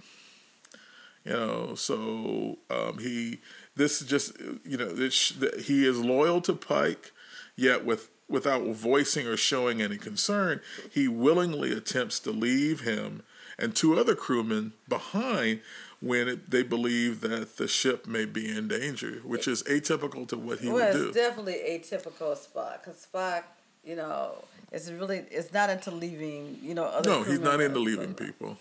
You 1.24 1.32
know, 1.32 1.74
so 1.74 2.58
um, 2.70 2.98
he, 2.98 3.40
this 3.74 4.00
just, 4.00 4.32
you 4.64 4.76
know, 4.76 4.92
this, 4.92 5.34
he 5.64 5.84
is 5.84 5.98
loyal 5.98 6.40
to 6.42 6.54
Pike, 6.54 7.12
yet 7.56 7.84
with 7.84 8.10
without 8.28 8.66
voicing 8.66 9.26
or 9.26 9.36
showing 9.36 9.80
any 9.80 9.96
concern, 9.96 10.60
he 10.90 11.06
willingly 11.06 11.72
attempts 11.72 12.18
to 12.20 12.32
leave 12.32 12.80
him 12.80 13.22
and 13.58 13.74
two 13.74 13.98
other 13.98 14.14
crewmen 14.14 14.72
behind 14.88 15.60
when 16.00 16.28
it, 16.28 16.50
they 16.50 16.62
believe 16.62 17.20
that 17.22 17.56
the 17.56 17.66
ship 17.66 18.06
may 18.06 18.24
be 18.24 18.48
in 18.54 18.68
danger, 18.68 19.20
which 19.24 19.48
is 19.48 19.62
atypical 19.64 20.28
to 20.28 20.36
what 20.36 20.58
he 20.58 20.68
well, 20.68 20.76
would 20.76 20.92
do. 20.92 21.08
It's 21.08 21.16
definitely 21.16 21.54
atypical 21.54 22.36
Spock 22.36 22.82
because 22.84 23.06
Spock, 23.10 23.44
you 23.86 23.96
know, 23.96 24.44
it's 24.72 24.90
really 24.90 25.22
it's 25.30 25.52
not 25.52 25.70
into 25.70 25.90
leaving. 25.90 26.58
You 26.60 26.74
know, 26.74 26.84
other 26.84 27.08
no, 27.08 27.22
he's 27.22 27.40
not 27.40 27.60
into 27.60 27.78
leaving 27.78 28.14
people. 28.14 28.58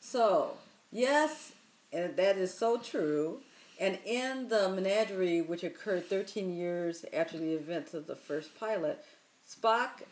So 0.00 0.58
yes, 0.92 1.52
and 1.92 2.16
that 2.16 2.36
is 2.36 2.52
so 2.52 2.76
true. 2.76 3.40
And 3.80 3.98
in 4.04 4.48
the 4.48 4.68
menagerie, 4.68 5.40
which 5.40 5.64
occurred 5.64 6.08
13 6.08 6.56
years 6.56 7.04
after 7.12 7.38
the 7.38 7.54
events 7.54 7.92
of 7.92 8.06
the 8.06 8.14
first 8.14 8.58
pilot, 8.58 9.04
Spock, 9.48 10.02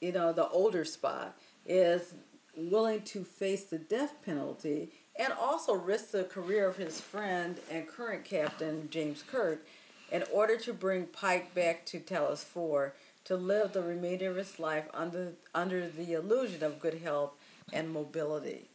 you 0.00 0.12
know, 0.12 0.32
the 0.32 0.48
older 0.48 0.84
Spock, 0.84 1.30
is 1.66 2.14
willing 2.56 3.02
to 3.02 3.24
face 3.24 3.64
the 3.64 3.78
death 3.78 4.14
penalty 4.24 4.90
and 5.18 5.32
also 5.32 5.74
risk 5.74 6.12
the 6.12 6.24
career 6.24 6.68
of 6.68 6.76
his 6.76 7.00
friend 7.00 7.58
and 7.70 7.88
current 7.88 8.24
captain, 8.24 8.88
James 8.90 9.22
Kirk, 9.22 9.66
in 10.12 10.24
order 10.32 10.56
to 10.56 10.72
bring 10.72 11.06
Pike 11.06 11.54
back 11.54 11.84
to 11.86 12.00
Talos 12.00 12.44
4 12.44 12.94
to 13.30 13.36
live 13.36 13.72
the 13.72 13.82
remainder 13.82 14.30
of 14.30 14.36
his 14.36 14.58
life 14.58 14.84
under, 14.92 15.32
under 15.54 15.88
the 15.88 16.12
illusion 16.12 16.62
of 16.62 16.80
good 16.80 17.00
health 17.02 17.32
and 17.72 17.90
mobility 17.90 18.70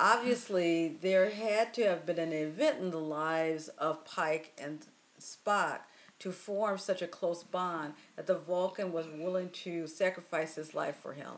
obviously 0.00 0.96
there 1.02 1.30
had 1.30 1.74
to 1.74 1.84
have 1.84 2.06
been 2.06 2.18
an 2.18 2.32
event 2.32 2.78
in 2.80 2.90
the 2.90 2.98
lives 2.98 3.68
of 3.78 4.04
Pike 4.04 4.52
and 4.60 4.80
Spock 5.20 5.80
to 6.18 6.32
form 6.32 6.78
such 6.78 7.02
a 7.02 7.06
close 7.06 7.42
bond 7.42 7.94
that 8.16 8.26
the 8.26 8.34
Vulcan 8.34 8.92
was 8.92 9.06
willing 9.06 9.50
to 9.50 9.86
sacrifice 9.86 10.54
his 10.54 10.74
life 10.74 10.96
for 10.96 11.12
him. 11.12 11.32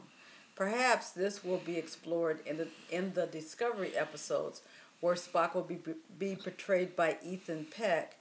Perhaps 0.55 1.11
this 1.11 1.45
will 1.45 1.59
be 1.59 1.77
explored 1.77 2.41
in 2.47 2.57
the 2.57 2.69
in 2.91 3.15
the 3.15 3.27
Discovery 3.27 3.97
episodes 3.97 4.63
where 5.01 5.15
Spock 5.15 5.55
will 5.55 5.63
be 5.63 5.79
be 6.19 6.37
portrayed 6.37 6.95
by 6.95 7.17
Ethan 7.25 7.67
Peck. 7.77 8.17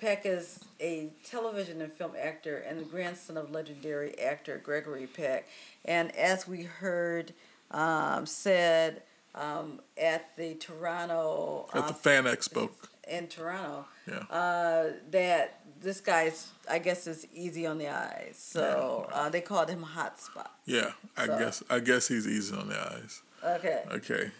Peck 0.00 0.24
is 0.24 0.60
a 0.80 1.10
television 1.24 1.82
and 1.82 1.92
film 1.92 2.12
actor 2.18 2.58
and 2.58 2.80
the 2.80 2.84
grandson 2.84 3.36
of 3.36 3.50
legendary 3.50 4.18
actor 4.18 4.60
Gregory 4.64 5.06
Peck. 5.06 5.46
And 5.84 6.14
as 6.16 6.48
we 6.48 6.62
heard 6.62 7.32
um, 7.70 8.26
said 8.26 9.02
um, 9.34 9.80
at 10.00 10.36
the 10.36 10.54
Toronto 10.54 11.68
at 11.74 11.86
the 11.86 11.92
uh, 11.92 11.96
Fan 11.96 12.24
Expo 12.24 12.70
in 13.08 13.26
Toronto. 13.26 13.86
Yeah. 14.08 14.18
Uh, 14.30 14.92
that 15.10 15.60
this 15.80 16.00
guy's, 16.00 16.48
I 16.70 16.78
guess, 16.78 17.06
is 17.06 17.26
easy 17.34 17.66
on 17.66 17.78
the 17.78 17.88
eyes, 17.88 18.36
so 18.36 19.06
yeah. 19.08 19.16
uh, 19.16 19.28
they 19.30 19.40
called 19.40 19.70
him 19.70 19.82
Hot 19.82 20.18
Spock. 20.18 20.50
Yeah, 20.66 20.92
I 21.16 21.26
so. 21.26 21.38
guess 21.38 21.62
I 21.70 21.80
guess 21.80 22.08
he's 22.08 22.26
easy 22.26 22.54
on 22.54 22.68
the 22.68 22.78
eyes. 22.78 23.22
Okay. 23.42 23.82
Okay. 23.90 24.30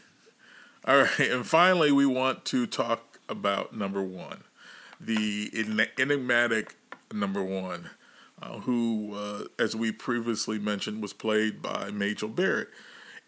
All 0.87 0.99
right, 0.99 1.31
and 1.31 1.47
finally, 1.47 1.93
we 1.93 2.07
want 2.07 2.45
to 2.47 2.67
talk 2.67 3.19
about 3.29 3.77
number 3.77 4.03
one, 4.03 4.45
the 5.01 5.51
enigmatic 5.99 6.77
number 7.13 7.43
one, 7.43 7.91
uh, 8.43 8.61
who, 8.61 9.15
uh, 9.15 9.45
as 9.59 9.75
we 9.75 9.93
previously 9.93 10.59
mentioned, 10.59 11.03
was 11.03 11.13
played 11.13 11.63
by 11.63 11.91
Majel 11.91 12.29
Barrett. 12.29 12.69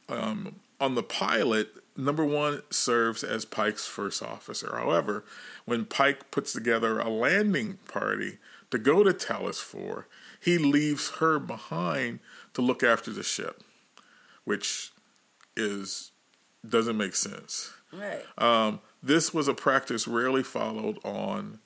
Um, 0.09 0.57
on 0.81 0.95
the 0.95 1.03
pilot, 1.03 1.69
number 1.97 2.25
one 2.25 2.63
serves 2.71 3.23
as 3.23 3.45
Pike's 3.45 3.87
first 3.87 4.23
officer. 4.23 4.75
However, 4.77 5.25
when 5.65 5.85
Pike 5.85 6.31
puts 6.31 6.53
together 6.53 6.99
a 6.99 7.09
landing 7.09 7.79
party 7.89 8.39
to 8.71 8.79
go 8.79 9.03
to 9.03 9.13
Talos 9.13 9.61
4, 9.61 10.07
he 10.41 10.59
leaves 10.59 11.11
her 11.19 11.39
behind 11.39 12.19
to 12.55 12.63
look 12.63 12.83
after 12.83 13.11
the 13.13 13.23
ship, 13.23 13.63
which 14.45 14.93
is 15.57 16.11
doesn't 16.69 16.97
make 16.97 17.15
sense. 17.15 17.73
Right. 17.93 18.23
Um, 18.39 18.81
this 19.03 19.35
was 19.35 19.49
a 19.49 19.55
practice 19.55 20.07
rarely 20.07 20.43
followed 20.43 20.99
on 21.05 21.59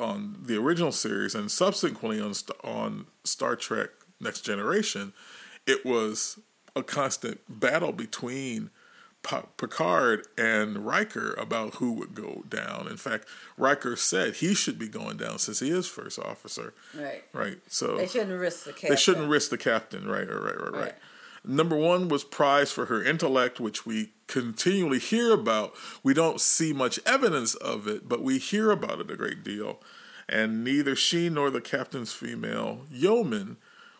on 0.00 0.36
the 0.42 0.56
original 0.56 0.90
series 0.90 1.34
and 1.34 1.50
subsequently 1.50 2.20
on 2.20 2.34
on 2.64 3.06
Star 3.24 3.56
Trek 3.56 3.90
Next 4.18 4.40
Generation. 4.40 5.12
It 5.66 5.86
was 5.86 6.38
a 6.74 6.82
constant 6.82 7.40
battle 7.48 7.92
between 7.92 8.70
Picard 9.22 10.26
and 10.38 10.86
Riker 10.86 11.34
about 11.34 11.74
who 11.74 11.92
would 11.92 12.14
go 12.14 12.42
down. 12.48 12.88
In 12.88 12.96
fact, 12.96 13.28
Riker 13.58 13.94
said 13.94 14.36
he 14.36 14.54
should 14.54 14.78
be 14.78 14.88
going 14.88 15.18
down 15.18 15.38
since 15.38 15.60
he 15.60 15.70
is 15.70 15.86
first 15.86 16.18
officer. 16.18 16.72
Right. 16.96 17.22
Right. 17.32 17.58
So 17.68 17.98
they 17.98 18.06
shouldn't 18.06 18.40
risk 18.40 18.64
the 18.64 18.72
captain. 18.72 18.90
They 18.90 18.96
shouldn't 18.96 19.28
risk 19.28 19.50
the 19.50 19.58
captain. 19.58 20.08
Right. 20.08 20.26
Right. 20.28 20.40
Right. 20.40 20.58
Right. 20.58 20.72
right. 20.72 20.94
Number 21.44 21.76
one 21.76 22.08
was 22.08 22.24
prized 22.24 22.72
for 22.72 22.86
her 22.86 23.02
intellect, 23.02 23.60
which 23.60 23.86
we 23.86 24.12
continually 24.26 24.98
hear 24.98 25.32
about. 25.32 25.72
We 26.02 26.14
don't 26.14 26.40
see 26.40 26.72
much 26.72 27.00
evidence 27.06 27.54
of 27.54 27.86
it, 27.86 28.08
but 28.08 28.22
we 28.22 28.38
hear 28.38 28.70
about 28.70 29.00
it 29.00 29.10
a 29.10 29.16
great 29.16 29.42
deal. 29.42 29.80
And 30.28 30.62
neither 30.62 30.94
she 30.94 31.28
nor 31.28 31.50
the 31.50 31.60
captain's 31.60 32.12
female 32.12 32.82
yeoman 32.90 33.56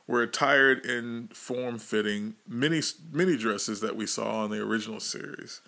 were 0.07 0.22
attired 0.22 0.85
in 0.85 1.29
form 1.33 1.79
fitting 1.79 2.35
mini, 2.46 2.83
mini 3.12 3.37
dresses 3.37 3.81
that 3.81 3.96
we 3.96 4.07
saw 4.07 4.44
in 4.44 4.50
the 4.50 4.61
original 4.61 5.00
series. 5.00 5.61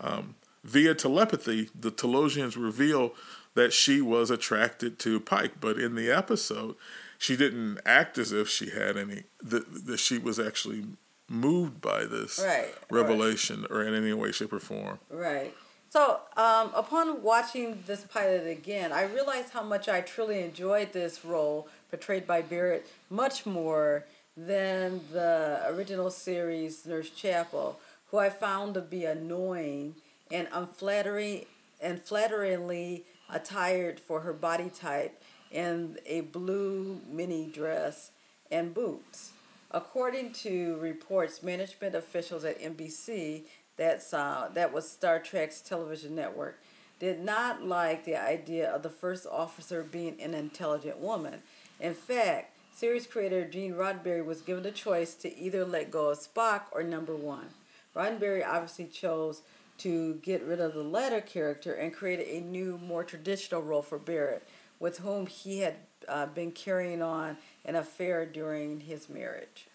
Um, 0.00 0.36
via 0.62 0.94
telepathy, 0.94 1.68
the 1.78 1.90
Talosians 1.90 2.56
reveal 2.56 3.12
that 3.54 3.72
she 3.72 4.00
was 4.00 4.30
attracted 4.30 4.98
to 5.00 5.18
Pike, 5.20 5.54
but 5.60 5.78
in 5.78 5.94
the 5.94 6.10
episode, 6.10 6.76
she 7.18 7.36
didn't 7.36 7.80
act 7.84 8.16
as 8.16 8.30
if 8.30 8.48
she 8.48 8.70
had 8.70 8.96
any, 8.96 9.24
that, 9.42 9.86
that 9.86 9.98
she 9.98 10.18
was 10.18 10.38
actually 10.38 10.84
moved 11.28 11.80
by 11.80 12.04
this 12.04 12.38
Right, 12.44 12.74
revelation 12.90 13.66
or 13.70 13.82
in 13.82 13.94
any 13.94 14.12
way, 14.12 14.32
shape, 14.32 14.52
or 14.52 14.60
form. 14.60 14.98
Right. 15.10 15.54
So, 15.90 16.20
um, 16.36 16.70
upon 16.74 17.22
watching 17.22 17.82
this 17.86 18.04
pilot 18.04 18.46
again, 18.46 18.92
I 18.92 19.04
realized 19.04 19.50
how 19.50 19.62
much 19.62 19.88
I 19.88 20.02
truly 20.02 20.42
enjoyed 20.42 20.92
this 20.92 21.24
role 21.24 21.68
portrayed 21.90 22.26
by 22.26 22.42
Barrett 22.42 22.86
much 23.08 23.46
more 23.46 24.04
than 24.36 25.00
the 25.12 25.62
original 25.66 26.10
series 26.10 26.84
Nurse 26.84 27.10
Chapel, 27.10 27.80
who 28.10 28.18
I 28.18 28.28
found 28.28 28.74
to 28.74 28.80
be 28.82 29.04
annoying 29.04 29.94
and 30.30 30.46
unflattering 30.52 31.46
and 31.80 32.02
flatteringly 32.02 33.04
attired 33.30 33.98
for 33.98 34.20
her 34.20 34.32
body 34.32 34.70
type 34.70 35.22
in 35.50 35.98
a 36.06 36.20
blue 36.20 37.00
mini 37.10 37.46
dress 37.46 38.10
and 38.50 38.74
boots. 38.74 39.32
According 39.70 40.32
to 40.34 40.76
reports, 40.78 41.42
management 41.42 41.94
officials 41.94 42.44
at 42.44 42.60
NBC, 42.60 43.44
that's 43.76 44.14
uh, 44.14 44.48
that 44.54 44.72
was 44.72 44.90
Star 44.90 45.18
Trek's 45.18 45.60
television 45.60 46.14
network, 46.14 46.60
did 46.98 47.20
not 47.20 47.62
like 47.62 48.04
the 48.04 48.16
idea 48.16 48.70
of 48.70 48.82
the 48.82 48.90
first 48.90 49.26
officer 49.26 49.82
being 49.82 50.20
an 50.20 50.34
intelligent 50.34 50.98
woman. 50.98 51.42
In 51.80 51.94
fact, 51.94 52.56
series 52.74 53.06
creator 53.06 53.46
Gene 53.46 53.74
Roddenberry 53.74 54.24
was 54.24 54.40
given 54.40 54.62
the 54.62 54.70
choice 54.70 55.14
to 55.16 55.38
either 55.38 55.64
let 55.64 55.90
go 55.90 56.10
of 56.10 56.18
Spock 56.18 56.62
or 56.72 56.82
number 56.82 57.14
one. 57.14 57.48
Roddenberry 57.94 58.46
obviously 58.46 58.86
chose 58.86 59.42
to 59.78 60.14
get 60.22 60.42
rid 60.44 60.60
of 60.60 60.74
the 60.74 60.82
latter 60.82 61.20
character 61.20 61.74
and 61.74 61.94
created 61.94 62.26
a 62.26 62.40
new, 62.40 62.78
more 62.78 63.04
traditional 63.04 63.62
role 63.62 63.82
for 63.82 63.98
Barrett, 63.98 64.48
with 64.80 64.98
whom 64.98 65.26
he 65.26 65.60
had 65.60 65.76
uh, 66.08 66.26
been 66.26 66.50
carrying 66.50 67.02
on 67.02 67.36
an 67.68 67.76
affair 67.76 68.24
during 68.24 68.80
his 68.80 69.08
marriage. 69.08 69.68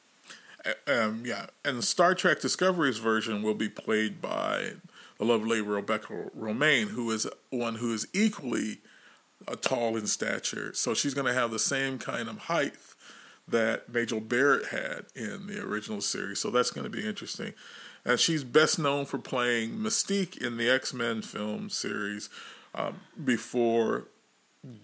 Um, 0.87 1.23
yeah, 1.25 1.47
and 1.63 1.83
Star 1.83 2.15
Trek 2.15 2.41
Discovery's 2.41 2.97
version 2.97 3.43
will 3.43 3.53
be 3.53 3.69
played 3.69 4.21
by 4.21 4.73
the 5.19 5.25
lovely 5.25 5.61
Rebecca 5.61 6.31
Romijn, 6.37 6.87
who 6.87 7.11
is 7.11 7.27
one 7.49 7.75
who 7.75 7.93
is 7.93 8.07
equally 8.13 8.79
uh, 9.47 9.55
tall 9.55 9.95
in 9.95 10.07
stature. 10.07 10.73
So 10.73 10.93
she's 10.93 11.13
going 11.13 11.27
to 11.27 11.33
have 11.33 11.51
the 11.51 11.59
same 11.59 11.99
kind 11.99 12.27
of 12.27 12.37
height 12.39 12.73
that 13.47 13.93
Majel 13.93 14.21
Barrett 14.21 14.67
had 14.67 15.05
in 15.15 15.47
the 15.47 15.61
original 15.61 16.01
series. 16.01 16.39
So 16.39 16.49
that's 16.49 16.71
going 16.71 16.85
to 16.85 16.89
be 16.89 17.05
interesting. 17.05 17.53
And 18.05 18.19
she's 18.19 18.43
best 18.43 18.79
known 18.79 19.05
for 19.05 19.17
playing 19.17 19.71
Mystique 19.71 20.37
in 20.37 20.57
the 20.57 20.69
X 20.69 20.93
Men 20.93 21.21
film 21.21 21.69
series 21.69 22.29
um, 22.73 23.01
before 23.23 24.07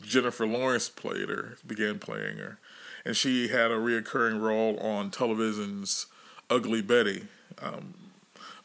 Jennifer 0.02 0.46
Lawrence 0.46 0.90
played 0.90 1.30
her, 1.30 1.58
began 1.66 2.00
playing 2.00 2.38
her. 2.38 2.60
And 3.06 3.16
she 3.16 3.48
had 3.48 3.72
a 3.72 3.76
reoccurring 3.76 4.42
role 4.42 4.78
on 4.80 5.12
television's 5.12 6.08
Ugly 6.50 6.82
Betty. 6.82 7.28
Um, 7.62 7.94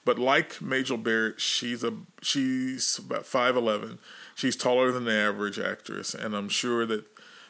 but 0.04 0.18
like 0.18 0.60
Majel 0.60 0.98
Barrett, 0.98 1.40
she's 1.40 1.82
a 1.82 1.94
she's 2.20 2.98
about 2.98 3.26
five 3.26 3.56
eleven. 3.56 3.98
She's 4.34 4.56
taller 4.56 4.92
than 4.92 5.04
the 5.04 5.14
average 5.14 5.58
actress, 5.58 6.14
and 6.14 6.34
I'm 6.34 6.48
sure 6.48 6.84
that 6.86 7.04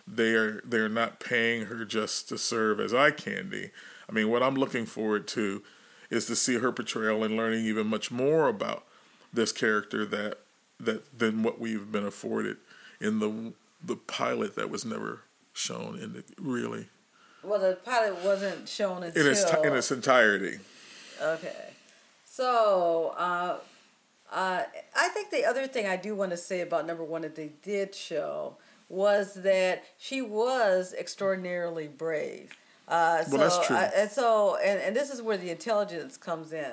they 0.07 0.35
are 0.35 0.61
they're 0.65 0.89
not 0.89 1.21
paying 1.21 1.67
her 1.67 1.85
just 1.85 2.29
to 2.29 2.39
serve 2.39 2.79
as 2.79 2.95
eye 2.95 3.11
candy. 3.11 3.71
I 4.09 4.13
mean, 4.13 4.29
what 4.31 4.43
I'm 4.43 4.55
looking 4.55 4.87
forward 4.87 5.27
to 5.29 5.63
is 6.11 6.27
to 6.27 6.37
see 6.37 6.59
her 6.59 6.71
portrayal 6.71 7.25
and 7.25 7.37
learning 7.37 7.65
even 7.65 7.87
much 7.87 8.11
more 8.11 8.49
about 8.49 8.85
this 9.33 9.51
character 9.51 10.05
that 10.07 10.39
that 10.79 11.19
than 11.19 11.43
what 11.43 11.59
we've 11.59 11.91
been 11.91 12.07
afforded 12.07 12.59
in 13.01 13.19
the 13.19 13.53
the 13.83 13.97
pilot 13.97 14.55
that 14.55 14.71
was 14.71 14.85
never 14.85 15.23
shown 15.55 15.99
in 15.99 16.13
the 16.13 16.25
really 16.39 16.89
Well, 17.43 17.61
the 17.61 17.77
pilot 17.85 18.23
wasn't 18.23 18.69
shown 18.69 19.03
until 19.03 19.25
in 19.25 19.33
its 19.33 19.45
in 19.65 19.75
its 19.75 19.91
entirety. 19.91 20.59
Okay. 21.23 21.71
So, 22.27 23.15
uh, 23.17 23.59
uh, 24.33 24.63
I 24.97 25.09
think 25.11 25.31
the 25.31 25.45
other 25.45 25.67
thing 25.69 25.87
I 25.87 25.97
do 25.97 26.17
want 26.17 26.33
to 26.33 26.37
say 26.37 26.61
about 26.63 26.87
number 26.87 27.05
one 27.05 27.23
that 27.23 27.37
they 27.37 27.53
did 27.63 27.95
show 27.95 28.57
was 28.89 29.35
that 29.35 29.85
she 29.99 30.21
was 30.21 30.95
extraordinarily 30.99 31.87
brave. 31.87 32.51
Uh, 32.89 33.23
so, 33.23 33.37
Well, 33.37 33.49
that's 33.49 33.67
true. 33.67 33.77
uh, 33.77 33.91
and 33.95 34.11
so, 34.11 34.57
and, 34.57 34.81
and 34.81 34.97
this 34.97 35.11
is 35.11 35.23
where 35.23 35.37
the 35.37 35.51
intelligence 35.51 36.17
comes 36.17 36.53
in. 36.53 36.73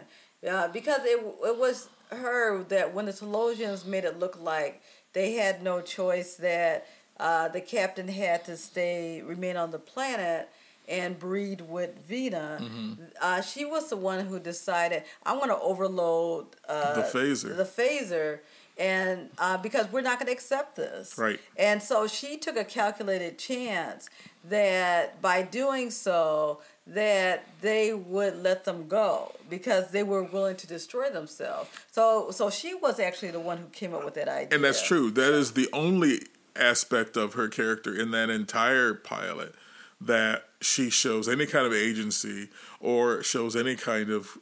Uh, 0.50 0.68
because 0.70 1.02
it, 1.04 1.24
it 1.46 1.58
was 1.58 1.88
her 2.10 2.64
that 2.64 2.94
when 2.94 3.06
the 3.06 3.14
Talosians 3.14 3.86
made 3.86 4.04
it 4.04 4.18
look 4.20 4.42
like 4.42 4.82
they 5.14 5.34
had 5.34 5.62
no 5.62 5.80
choice, 5.82 6.36
that 6.38 6.88
uh, 7.22 7.48
the 7.48 7.62
captain 7.62 8.08
had 8.08 8.44
to 8.46 8.58
stay, 8.58 9.22
remain 9.22 9.56
on 9.56 9.70
the 9.72 9.80
planet 9.80 10.50
and 10.90 11.18
breed 11.20 11.62
with 11.62 12.00
Vina. 12.08 12.58
Mm-hmm. 12.60 12.94
Uh, 13.22 13.42
she 13.42 13.64
was 13.64 13.90
the 13.90 13.96
one 13.96 14.26
who 14.26 14.40
decided, 14.40 15.04
I 15.24 15.34
want 15.34 15.52
to 15.52 15.60
overload 15.60 16.48
uh, 16.68 16.96
The 16.96 17.04
phaser. 17.04 17.56
The 17.56 17.64
phaser. 17.64 18.40
And 18.78 19.30
uh, 19.38 19.58
because 19.58 19.92
we're 19.92 20.02
not 20.02 20.18
going 20.18 20.26
to 20.28 20.34
accept 20.34 20.76
this. 20.76 21.18
Right. 21.18 21.40
And 21.56 21.82
so 21.82 22.08
she 22.08 22.38
took 22.38 22.58
a 22.58 22.64
calculated 22.64 23.38
chance 23.38 24.10
that 24.50 25.22
by 25.22 25.44
doing 25.44 25.92
so, 25.92 26.62
that 26.88 27.48
they 27.62 27.94
would 27.94 28.42
let 28.42 28.66
them 28.66 28.88
go 28.88 29.36
because 29.50 29.92
they 29.92 30.02
were 30.02 30.24
willing 30.24 30.56
to 30.58 30.68
destroy 30.68 31.12
themselves. 31.12 31.70
So, 31.92 32.32
so 32.32 32.50
she 32.50 32.74
was 32.74 33.00
actually 33.00 33.32
the 33.32 33.40
one 33.40 33.60
who 33.60 33.68
came 33.68 33.94
up 33.94 34.04
with 34.04 34.16
that 34.16 34.28
idea. 34.28 34.56
And 34.56 34.64
that's 34.64 34.82
true. 34.82 35.12
That 35.12 35.34
is 35.34 35.52
the 35.52 35.70
only 35.74 36.22
aspect 36.56 37.16
of 37.18 37.34
her 37.34 37.48
character 37.48 37.96
in 37.98 38.12
that 38.12 38.30
entire 38.30 38.94
pilot 38.94 39.54
that 40.00 40.46
she 40.62 40.90
shows 40.90 41.30
any 41.30 41.46
kind 41.46 41.66
of 41.66 41.74
agency 41.74 42.50
or 42.80 43.22
shows 43.24 43.56
any 43.56 43.76
kind 43.76 44.10
of 44.10 44.38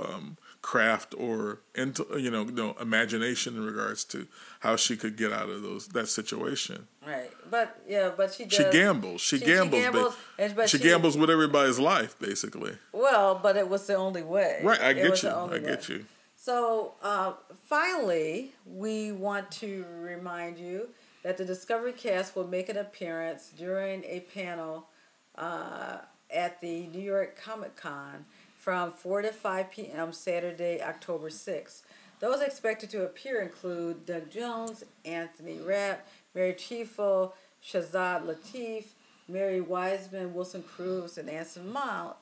um, 0.00 0.36
craft 0.62 1.12
or 1.18 1.60
into, 1.74 2.06
you 2.16 2.30
know, 2.30 2.76
imagination 2.80 3.56
in 3.56 3.64
regards 3.64 4.04
to 4.04 4.28
how 4.60 4.76
she 4.76 4.96
could 4.96 5.16
get 5.16 5.32
out 5.32 5.48
of 5.48 5.62
those 5.62 5.88
that 5.88 6.06
situation. 6.08 6.86
Right, 7.04 7.30
but 7.50 7.80
yeah, 7.88 8.12
but 8.16 8.32
she 8.32 8.44
does. 8.44 8.54
She 8.54 8.64
gambles. 8.70 9.20
She, 9.20 9.38
She- 9.38 9.44
she 9.44 9.50
gambles. 9.50 9.92
ba- 9.92 10.14
and- 10.44 10.54
but 10.56 10.70
she, 10.70 10.78
she- 10.78 10.84
gambles 10.84 11.16
with 11.16 11.30
everybody's 11.30 11.80
life, 11.80 12.16
basically. 12.20 12.76
Well, 12.92 13.34
but 13.42 13.56
it 13.56 13.68
was 13.68 13.86
the 13.88 13.94
only 13.96 14.22
way. 14.22 14.60
Right. 14.62 14.80
I 14.80 14.92
get 14.92 15.22
you. 15.22 15.28
I 15.30 15.58
get 15.58 15.88
you. 15.88 16.06
So, 16.36 16.94
uh, 17.02 17.32
finally, 17.68 18.52
we 18.66 19.12
want 19.12 19.50
to 19.52 19.84
remind 20.00 20.58
you 20.58 20.88
that 21.22 21.36
the 21.36 21.44
Discovery 21.44 21.92
Cast 21.92 22.34
will 22.34 22.46
make 22.46 22.68
an 22.68 22.76
appearance 22.76 23.52
during 23.56 24.04
a 24.04 24.20
panel 24.34 24.88
uh, 25.36 25.98
at 26.30 26.60
the 26.60 26.86
New 26.88 27.00
York 27.00 27.40
Comic 27.42 27.76
Con 27.76 28.24
from 28.58 28.92
4 28.92 29.22
to 29.22 29.32
5 29.32 29.70
p.m. 29.70 30.12
Saturday, 30.12 30.80
October 30.82 31.30
6th. 31.30 31.82
Those 32.20 32.40
expected 32.40 32.90
to 32.90 33.04
appear 33.04 33.42
include 33.42 34.06
Doug 34.06 34.30
Jones, 34.30 34.84
Anthony 35.04 35.58
Rapp, 35.58 36.06
Mary 36.34 36.52
Chieffo, 36.52 37.32
Shazad 37.64 38.24
Latif, 38.24 38.84
Mary 39.28 39.60
Wiseman, 39.60 40.34
Wilson 40.34 40.62
Cruz, 40.62 41.18
and 41.18 41.28
Anson 41.28 41.72
Mount, 41.72 42.16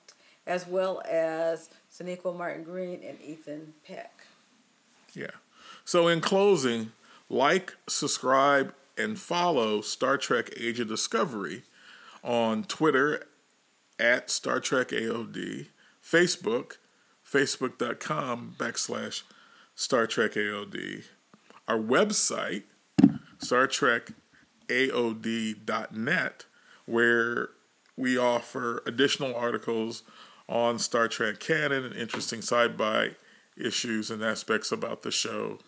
as 0.47 0.67
well 0.67 1.03
as 1.09 1.69
Sonequa 1.93 2.37
Martin 2.37 2.65
Green 2.65 3.03
and 3.07 3.21
Ethan 3.21 3.75
Peck. 3.87 4.13
Yeah. 5.13 5.33
So 5.85 6.09
in 6.09 6.21
closing, 6.21 6.93
like, 7.29 7.75
subscribe, 7.89 8.73
and 9.01 9.19
follow 9.19 9.81
Star 9.81 10.17
Trek 10.19 10.51
Age 10.57 10.79
of 10.81 10.89
Discovery 10.89 11.63
on 12.23 12.65
Twitter 12.65 13.27
at 13.99 14.31
Star 14.31 14.61
Trek 14.61 14.89
AOD, 14.89 15.67
Facebook, 16.05 16.77
facebook.com 17.27 18.57
backslash 18.59 19.23
Star 19.75 20.07
Trek 20.07 20.33
AOD, 20.33 21.05
our 21.67 21.79
website, 21.79 22.65
Star 23.39 23.67
Trek 23.67 24.13
AOD.net, 24.69 26.45
where 26.87 27.49
we 27.97 28.19
offer 28.19 28.83
additional 28.87 29.35
articles 29.35 30.03
on 30.49 30.79
Star 30.79 31.09
Trek 31.09 31.41
canon 31.41 31.85
and 31.85 31.95
interesting 31.95 32.43
side 32.43 32.77
by 32.77 33.13
issues 33.57 34.11
and 34.11 34.23
aspects 34.23 34.73
about 34.73 35.03
the 35.03 35.11
show. 35.11 35.59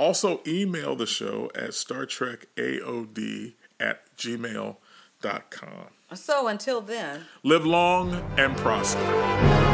Also, 0.00 0.40
email 0.46 0.96
the 0.96 1.04
show 1.04 1.50
at 1.54 1.74
Star 1.74 2.06
Trek 2.06 2.46
AOD 2.56 3.52
at 3.78 4.00
gmail.com. 4.16 4.76
So 6.14 6.48
until 6.48 6.80
then. 6.80 7.26
Live 7.42 7.66
long 7.66 8.14
and 8.38 8.56
prosper. 8.56 9.69